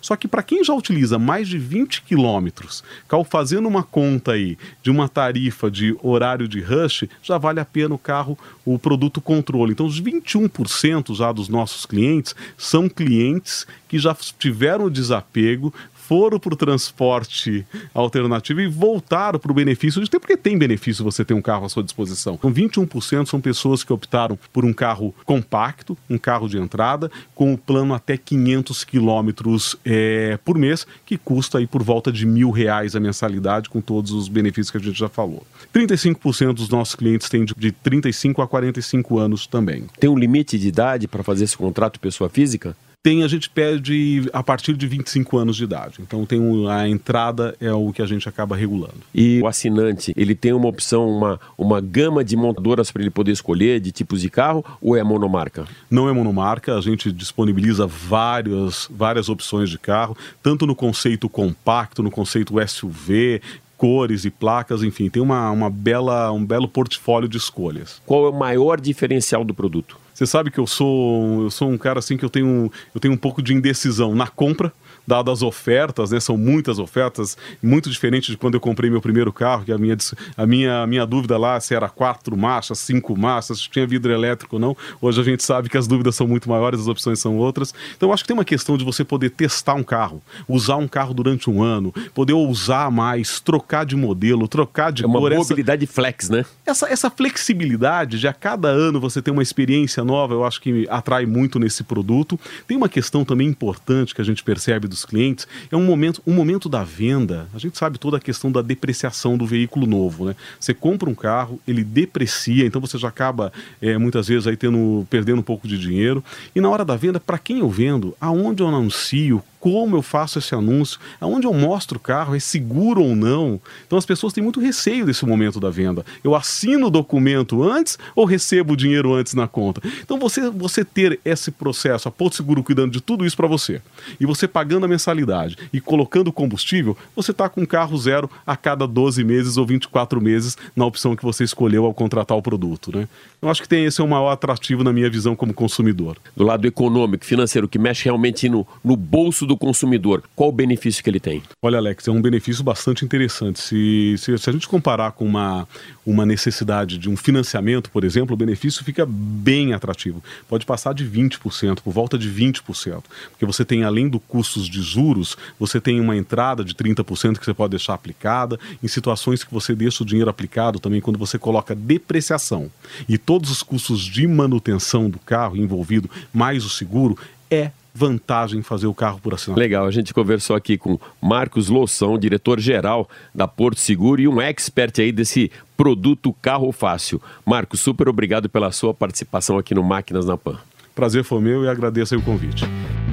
só 0.00 0.16
que 0.16 0.28
para 0.28 0.42
quem 0.42 0.64
já 0.64 0.74
utiliza 0.74 1.18
mais 1.18 1.48
de 1.48 1.58
20 1.58 2.02
quilômetros, 2.02 2.82
fazendo 3.24 3.68
uma 3.68 3.82
conta 3.82 4.32
aí 4.32 4.56
de 4.82 4.90
uma 4.90 5.08
tarifa 5.08 5.70
de 5.70 5.96
horário 6.02 6.48
de 6.48 6.60
rush, 6.60 7.04
já 7.22 7.38
vale 7.38 7.60
a 7.60 7.64
pena 7.64 7.94
o 7.94 7.98
carro, 7.98 8.38
o 8.64 8.78
produto 8.78 9.20
controle. 9.20 9.72
Então, 9.72 9.86
os 9.86 10.00
21% 10.00 11.14
já 11.14 11.32
dos 11.32 11.48
nossos 11.48 11.86
clientes 11.86 12.34
são 12.56 12.88
clientes 12.88 13.66
que 13.88 13.98
já 13.98 14.14
tiveram 14.38 14.86
o 14.86 14.90
desapego, 14.90 15.72
foram 16.08 16.40
para 16.40 16.54
o 16.54 16.56
transporte 16.56 17.66
alternativo 17.92 18.62
e 18.62 18.66
voltaram 18.66 19.38
para 19.38 19.52
o 19.52 19.54
benefício 19.54 20.02
de 20.02 20.08
ter, 20.08 20.18
porque 20.18 20.38
tem 20.38 20.56
benefício 20.56 21.04
você 21.04 21.22
ter 21.22 21.34
um 21.34 21.42
carro 21.42 21.66
à 21.66 21.68
sua 21.68 21.82
disposição. 21.82 22.34
Então, 22.34 22.50
21% 22.50 23.26
são 23.26 23.42
pessoas 23.42 23.84
que 23.84 23.92
optaram 23.92 24.38
por 24.50 24.64
um 24.64 24.72
carro 24.72 25.14
compacto, 25.26 25.98
um 26.08 26.16
carro 26.16 26.48
de 26.48 26.56
entrada, 26.56 27.10
com 27.34 27.52
o 27.52 27.58
plano 27.58 27.92
até 27.92 28.16
500 28.16 28.84
quilômetros 28.84 29.76
é, 29.84 30.38
por 30.42 30.56
mês, 30.56 30.86
que 31.04 31.18
custa 31.18 31.58
aí 31.58 31.66
por 31.66 31.82
volta 31.82 32.10
de 32.10 32.24
mil 32.24 32.50
reais 32.50 32.96
a 32.96 33.00
mensalidade, 33.00 33.68
com 33.68 33.82
todos 33.82 34.10
os 34.10 34.28
benefícios 34.28 34.70
que 34.70 34.78
a 34.78 34.80
gente 34.80 34.98
já 34.98 35.10
falou. 35.10 35.46
35% 35.74 36.54
dos 36.54 36.70
nossos 36.70 36.94
clientes 36.94 37.28
têm 37.28 37.44
de, 37.44 37.54
de 37.54 37.70
35 37.70 38.40
a 38.40 38.48
45 38.48 39.18
anos 39.18 39.46
também. 39.46 39.84
Tem 40.00 40.08
um 40.08 40.18
limite 40.18 40.58
de 40.58 40.68
idade 40.68 41.06
para 41.06 41.22
fazer 41.22 41.44
esse 41.44 41.56
contrato 41.56 42.00
pessoa 42.00 42.30
física? 42.30 42.74
Tem 43.02 43.22
a 43.22 43.28
gente 43.28 43.48
pede 43.48 44.28
a 44.32 44.42
partir 44.42 44.76
de 44.76 44.86
25 44.86 45.38
anos 45.38 45.56
de 45.56 45.64
idade. 45.64 45.98
Então 46.00 46.26
tem 46.26 46.40
um, 46.40 46.68
a 46.68 46.88
entrada 46.88 47.54
é 47.60 47.72
o 47.72 47.92
que 47.92 48.02
a 48.02 48.06
gente 48.06 48.28
acaba 48.28 48.56
regulando. 48.56 48.98
E 49.14 49.40
o 49.40 49.46
assinante, 49.46 50.12
ele 50.16 50.34
tem 50.34 50.52
uma 50.52 50.68
opção, 50.68 51.08
uma, 51.08 51.40
uma 51.56 51.80
gama 51.80 52.24
de 52.24 52.36
montadoras 52.36 52.90
para 52.90 53.02
ele 53.02 53.10
poder 53.10 53.32
escolher 53.32 53.80
de 53.80 53.92
tipos 53.92 54.20
de 54.20 54.28
carro 54.28 54.64
ou 54.80 54.96
é 54.96 55.02
monomarca? 55.02 55.66
Não 55.90 56.08
é 56.08 56.12
monomarca, 56.12 56.76
a 56.76 56.80
gente 56.80 57.12
disponibiliza 57.12 57.86
várias, 57.86 58.88
várias 58.90 59.28
opções 59.28 59.70
de 59.70 59.78
carro, 59.78 60.16
tanto 60.42 60.66
no 60.66 60.74
conceito 60.74 61.28
compacto, 61.28 62.02
no 62.02 62.10
conceito 62.10 62.54
SUV, 62.66 63.40
cores 63.76 64.24
e 64.24 64.30
placas, 64.30 64.82
enfim, 64.82 65.08
tem 65.08 65.22
uma, 65.22 65.50
uma 65.52 65.70
bela, 65.70 66.32
um 66.32 66.44
belo 66.44 66.66
portfólio 66.68 67.28
de 67.28 67.36
escolhas. 67.36 68.02
Qual 68.04 68.26
é 68.26 68.30
o 68.30 68.38
maior 68.38 68.80
diferencial 68.80 69.44
do 69.44 69.54
produto? 69.54 69.96
Você 70.18 70.26
sabe 70.26 70.50
que 70.50 70.58
eu 70.58 70.66
sou, 70.66 71.44
eu 71.44 71.50
sou 71.50 71.70
um 71.70 71.78
cara 71.78 72.00
assim 72.00 72.16
que 72.16 72.24
eu 72.24 72.28
tenho, 72.28 72.72
eu 72.92 73.00
tenho 73.00 73.14
um 73.14 73.16
pouco 73.16 73.40
de 73.40 73.54
indecisão 73.54 74.16
na 74.16 74.26
compra 74.26 74.72
dadas 75.08 75.38
as 75.38 75.42
ofertas, 75.42 76.10
né? 76.10 76.20
São 76.20 76.36
muitas 76.36 76.78
ofertas, 76.78 77.36
muito 77.62 77.88
diferente 77.90 78.30
de 78.30 78.36
quando 78.36 78.54
eu 78.54 78.60
comprei 78.60 78.90
meu 78.90 79.00
primeiro 79.00 79.32
carro, 79.32 79.64
que 79.64 79.72
a 79.72 79.78
minha, 79.78 79.96
a 80.36 80.46
minha, 80.46 80.82
a 80.82 80.86
minha 80.86 81.06
dúvida 81.06 81.38
lá 81.38 81.58
se 81.60 81.74
era 81.74 81.88
quatro 81.88 82.36
marchas, 82.36 82.78
cinco 82.78 83.16
marchas, 83.16 83.58
se 83.60 83.70
tinha 83.70 83.86
vidro 83.86 84.12
elétrico 84.12 84.56
ou 84.56 84.60
não. 84.60 84.76
Hoje 85.00 85.20
a 85.20 85.24
gente 85.24 85.42
sabe 85.42 85.68
que 85.68 85.78
as 85.78 85.86
dúvidas 85.86 86.14
são 86.14 86.26
muito 86.26 86.48
maiores, 86.48 86.80
as 86.80 86.88
opções 86.88 87.18
são 87.18 87.36
outras. 87.36 87.74
Então 87.96 88.08
eu 88.08 88.12
acho 88.12 88.22
que 88.22 88.28
tem 88.28 88.36
uma 88.36 88.44
questão 88.44 88.76
de 88.76 88.84
você 88.84 89.02
poder 89.04 89.30
testar 89.30 89.74
um 89.74 89.82
carro, 89.82 90.22
usar 90.46 90.76
um 90.76 90.86
carro 90.86 91.14
durante 91.14 91.48
um 91.48 91.62
ano, 91.62 91.92
poder 92.14 92.34
usar 92.34 92.90
mais, 92.90 93.40
trocar 93.40 93.86
de 93.86 93.96
modelo, 93.96 94.46
trocar 94.46 94.92
de 94.92 95.04
é 95.04 95.06
uma 95.06 95.18
cor. 95.18 95.32
mobilidade 95.32 95.84
essa, 95.84 95.92
flex, 95.92 96.28
né? 96.28 96.44
Essa, 96.66 96.88
essa 96.88 97.10
flexibilidade 97.10 98.18
de 98.18 98.28
a 98.28 98.32
cada 98.32 98.68
ano 98.68 99.00
você 99.00 99.22
ter 99.22 99.30
uma 99.30 99.42
experiência 99.42 100.04
nova, 100.04 100.34
eu 100.34 100.44
acho 100.44 100.60
que 100.60 100.86
atrai 100.90 101.24
muito 101.24 101.58
nesse 101.58 101.82
produto. 101.82 102.38
Tem 102.66 102.76
uma 102.76 102.88
questão 102.88 103.24
também 103.24 103.48
importante 103.48 104.14
que 104.14 104.20
a 104.20 104.24
gente 104.24 104.42
percebe 104.42 104.86
do 104.86 104.97
dos 104.98 105.04
clientes, 105.04 105.46
é 105.70 105.76
um 105.76 105.84
momento, 105.84 106.22
um 106.26 106.32
momento 106.32 106.68
da 106.68 106.82
venda. 106.82 107.48
A 107.54 107.58
gente 107.58 107.78
sabe 107.78 107.98
toda 107.98 108.16
a 108.16 108.20
questão 108.20 108.50
da 108.50 108.62
depreciação 108.62 109.36
do 109.36 109.46
veículo 109.46 109.86
novo, 109.86 110.26
né? 110.26 110.36
Você 110.58 110.74
compra 110.74 111.08
um 111.08 111.14
carro, 111.14 111.60
ele 111.66 111.84
deprecia, 111.84 112.66
então 112.66 112.80
você 112.80 112.98
já 112.98 113.08
acaba 113.08 113.52
é, 113.80 113.96
muitas 113.96 114.28
vezes 114.28 114.46
aí 114.46 114.56
tendo, 114.56 115.06
perdendo 115.08 115.40
um 115.40 115.42
pouco 115.42 115.66
de 115.68 115.78
dinheiro. 115.78 116.22
E 116.54 116.60
na 116.60 116.68
hora 116.68 116.84
da 116.84 116.96
venda, 116.96 117.20
para 117.20 117.38
quem 117.38 117.60
eu 117.60 117.68
vendo, 117.68 118.16
aonde 118.20 118.62
eu 118.62 118.68
anuncio, 118.68 119.42
como 119.68 119.94
eu 119.96 120.00
faço 120.00 120.38
esse 120.38 120.54
anúncio, 120.54 120.98
aonde 121.20 121.46
eu 121.46 121.52
mostro 121.52 121.98
o 121.98 122.00
carro, 122.00 122.34
é 122.34 122.38
seguro 122.38 123.02
ou 123.02 123.14
não. 123.14 123.60
Então 123.86 123.98
as 123.98 124.06
pessoas 124.06 124.32
têm 124.32 124.42
muito 124.42 124.60
receio 124.60 125.04
desse 125.04 125.26
momento 125.26 125.60
da 125.60 125.68
venda. 125.68 126.06
Eu 126.24 126.34
assino 126.34 126.86
o 126.86 126.90
documento 126.90 127.62
antes 127.62 127.98
ou 128.16 128.24
recebo 128.24 128.72
o 128.72 128.76
dinheiro 128.76 129.12
antes 129.12 129.34
na 129.34 129.46
conta? 129.46 129.82
Então 130.02 130.18
você, 130.18 130.48
você 130.48 130.86
ter 130.86 131.20
esse 131.22 131.50
processo, 131.50 132.08
a 132.08 132.10
Porto 132.10 132.36
Seguro 132.36 132.62
cuidando 132.62 132.92
de 132.92 133.02
tudo 133.02 133.26
isso 133.26 133.36
para 133.36 133.46
você, 133.46 133.82
e 134.18 134.24
você 134.24 134.48
pagando 134.48 134.86
a 134.86 134.88
mensalidade 134.88 135.58
e 135.70 135.82
colocando 135.82 136.32
combustível, 136.32 136.96
você 137.14 137.32
está 137.32 137.46
com 137.46 137.66
carro 137.66 137.98
zero 137.98 138.30
a 138.46 138.56
cada 138.56 138.86
12 138.86 139.22
meses 139.22 139.58
ou 139.58 139.66
24 139.66 140.18
meses 140.18 140.56
na 140.74 140.86
opção 140.86 141.14
que 141.14 141.22
você 141.22 141.44
escolheu 141.44 141.84
ao 141.84 141.92
contratar 141.92 142.38
o 142.38 142.42
produto. 142.42 142.96
Né? 142.96 143.06
Eu 143.42 143.50
acho 143.50 143.60
que 143.60 143.68
tem 143.68 143.84
esse 143.84 144.00
é 144.00 144.04
o 144.04 144.08
maior 144.08 144.30
atrativo 144.30 144.82
na 144.82 144.94
minha 144.94 145.10
visão 145.10 145.36
como 145.36 145.52
consumidor. 145.52 146.16
Do 146.34 146.44
lado 146.44 146.66
econômico, 146.66 147.26
financeiro, 147.26 147.68
que 147.68 147.78
mexe 147.78 148.06
realmente 148.06 148.48
no, 148.48 148.66
no 148.82 148.96
bolso 148.96 149.44
do 149.44 149.57
consumidor, 149.58 150.22
qual 150.34 150.48
o 150.48 150.52
benefício 150.52 151.02
que 151.02 151.10
ele 151.10 151.20
tem? 151.20 151.42
Olha, 151.60 151.78
Alex, 151.78 152.06
é 152.08 152.10
um 152.10 152.22
benefício 152.22 152.62
bastante 152.64 153.04
interessante. 153.04 153.60
Se, 153.60 154.14
se, 154.16 154.38
se, 154.38 154.50
a 154.50 154.52
gente 154.52 154.68
comparar 154.68 155.12
com 155.12 155.24
uma, 155.24 155.68
uma 156.06 156.24
necessidade 156.24 156.96
de 156.96 157.10
um 157.10 157.16
financiamento, 157.16 157.90
por 157.90 158.04
exemplo, 158.04 158.34
o 158.34 158.36
benefício 158.36 158.84
fica 158.84 159.04
bem 159.06 159.74
atrativo. 159.74 160.22
Pode 160.48 160.64
passar 160.64 160.94
de 160.94 161.04
20%, 161.04 161.80
por 161.80 161.92
volta 161.92 162.16
de 162.16 162.30
20%. 162.30 163.02
Porque 163.30 163.44
você 163.44 163.64
tem, 163.64 163.84
além 163.84 164.08
do 164.08 164.20
custos 164.20 164.68
de 164.68 164.80
juros, 164.80 165.36
você 165.58 165.80
tem 165.80 166.00
uma 166.00 166.16
entrada 166.16 166.64
de 166.64 166.74
30% 166.74 167.38
que 167.38 167.44
você 167.44 167.54
pode 167.54 167.72
deixar 167.72 167.94
aplicada. 167.94 168.58
Em 168.82 168.88
situações 168.88 169.42
que 169.44 169.52
você 169.52 169.74
deixa 169.74 170.02
o 170.02 170.06
dinheiro 170.06 170.30
aplicado 170.30 170.78
também, 170.78 171.00
quando 171.00 171.18
você 171.18 171.38
coloca 171.38 171.74
depreciação 171.74 172.70
e 173.08 173.18
todos 173.18 173.50
os 173.50 173.62
custos 173.62 174.00
de 174.00 174.26
manutenção 174.26 175.10
do 175.10 175.18
carro 175.18 175.56
envolvido, 175.56 176.08
mais 176.32 176.64
o 176.64 176.70
seguro, 176.70 177.18
é 177.50 177.70
vantagem 177.98 178.62
fazer 178.62 178.86
o 178.86 178.94
carro 178.94 179.18
por 179.20 179.34
assinatura. 179.34 179.64
Legal, 179.64 179.84
a 179.84 179.90
gente 179.90 180.14
conversou 180.14 180.54
aqui 180.54 180.78
com 180.78 180.98
Marcos 181.20 181.68
Loução, 181.68 182.16
diretor-geral 182.16 183.08
da 183.34 183.48
Porto 183.48 183.80
Seguro 183.80 184.20
e 184.20 184.28
um 184.28 184.40
expert 184.40 185.00
aí 185.00 185.10
desse 185.10 185.50
produto 185.76 186.32
Carro 186.40 186.70
Fácil. 186.70 187.20
Marcos, 187.44 187.80
super 187.80 188.08
obrigado 188.08 188.48
pela 188.48 188.70
sua 188.70 188.94
participação 188.94 189.58
aqui 189.58 189.74
no 189.74 189.82
Máquinas 189.82 190.26
na 190.26 190.36
Pan. 190.36 190.58
Prazer 190.94 191.24
foi 191.24 191.40
meu 191.40 191.64
e 191.64 191.68
agradeço 191.68 192.16
o 192.16 192.22
convite. 192.22 192.64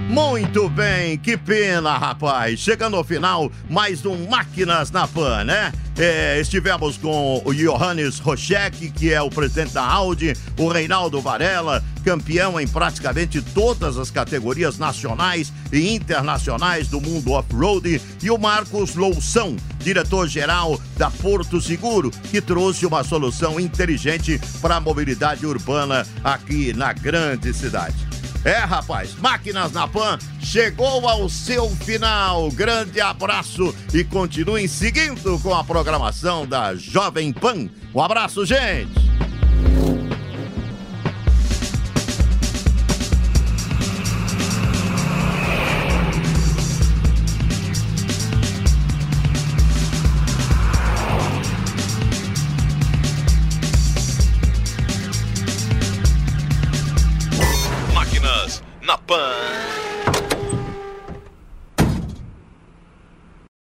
Muito 0.07 0.69
bem, 0.69 1.17
que 1.17 1.35
pena, 1.35 1.97
rapaz. 1.97 2.59
Chegando 2.59 2.95
ao 2.95 3.03
final, 3.03 3.51
mais 3.67 4.05
um 4.05 4.27
Máquinas 4.27 4.91
na 4.91 5.07
Pan, 5.07 5.43
né? 5.43 5.73
É, 5.97 6.39
estivemos 6.39 6.95
com 6.97 7.41
o 7.43 7.53
Johannes 7.53 8.19
Rochek, 8.19 8.91
que 8.91 9.11
é 9.11 9.21
o 9.21 9.29
presidente 9.29 9.73
da 9.73 9.83
Audi, 9.83 10.33
o 10.57 10.67
Reinaldo 10.67 11.19
Varela, 11.21 11.83
campeão 12.03 12.59
em 12.59 12.67
praticamente 12.67 13.41
todas 13.41 13.97
as 13.97 14.11
categorias 14.11 14.77
nacionais 14.77 15.51
e 15.71 15.95
internacionais 15.95 16.87
do 16.87 17.01
mundo 17.01 17.31
off-road, 17.31 17.99
e 18.21 18.29
o 18.29 18.37
Marcos 18.37 18.95
Loução, 18.95 19.55
diretor-geral 19.79 20.79
da 20.97 21.09
Porto 21.09 21.59
Seguro, 21.59 22.11
que 22.29 22.41
trouxe 22.41 22.85
uma 22.85 23.03
solução 23.03 23.59
inteligente 23.59 24.39
para 24.61 24.75
a 24.75 24.81
mobilidade 24.81 25.45
urbana 25.45 26.05
aqui 26.23 26.73
na 26.73 26.93
grande 26.93 27.53
cidade. 27.53 28.04
É, 28.45 28.59
rapaz, 28.59 29.15
Máquinas 29.15 29.71
na 29.71 29.87
Pan 29.87 30.19
chegou 30.39 31.09
ao 31.09 31.27
seu 31.27 31.67
final. 31.71 32.51
Grande 32.51 33.01
abraço 33.01 33.73
e 33.91 34.03
continuem 34.03 34.67
seguindo 34.67 35.39
com 35.39 35.51
a 35.51 35.63
programação 35.63 36.45
da 36.45 36.75
Jovem 36.75 37.33
Pan. 37.33 37.67
Um 37.91 37.99
abraço, 37.99 38.45
gente! 38.45 39.24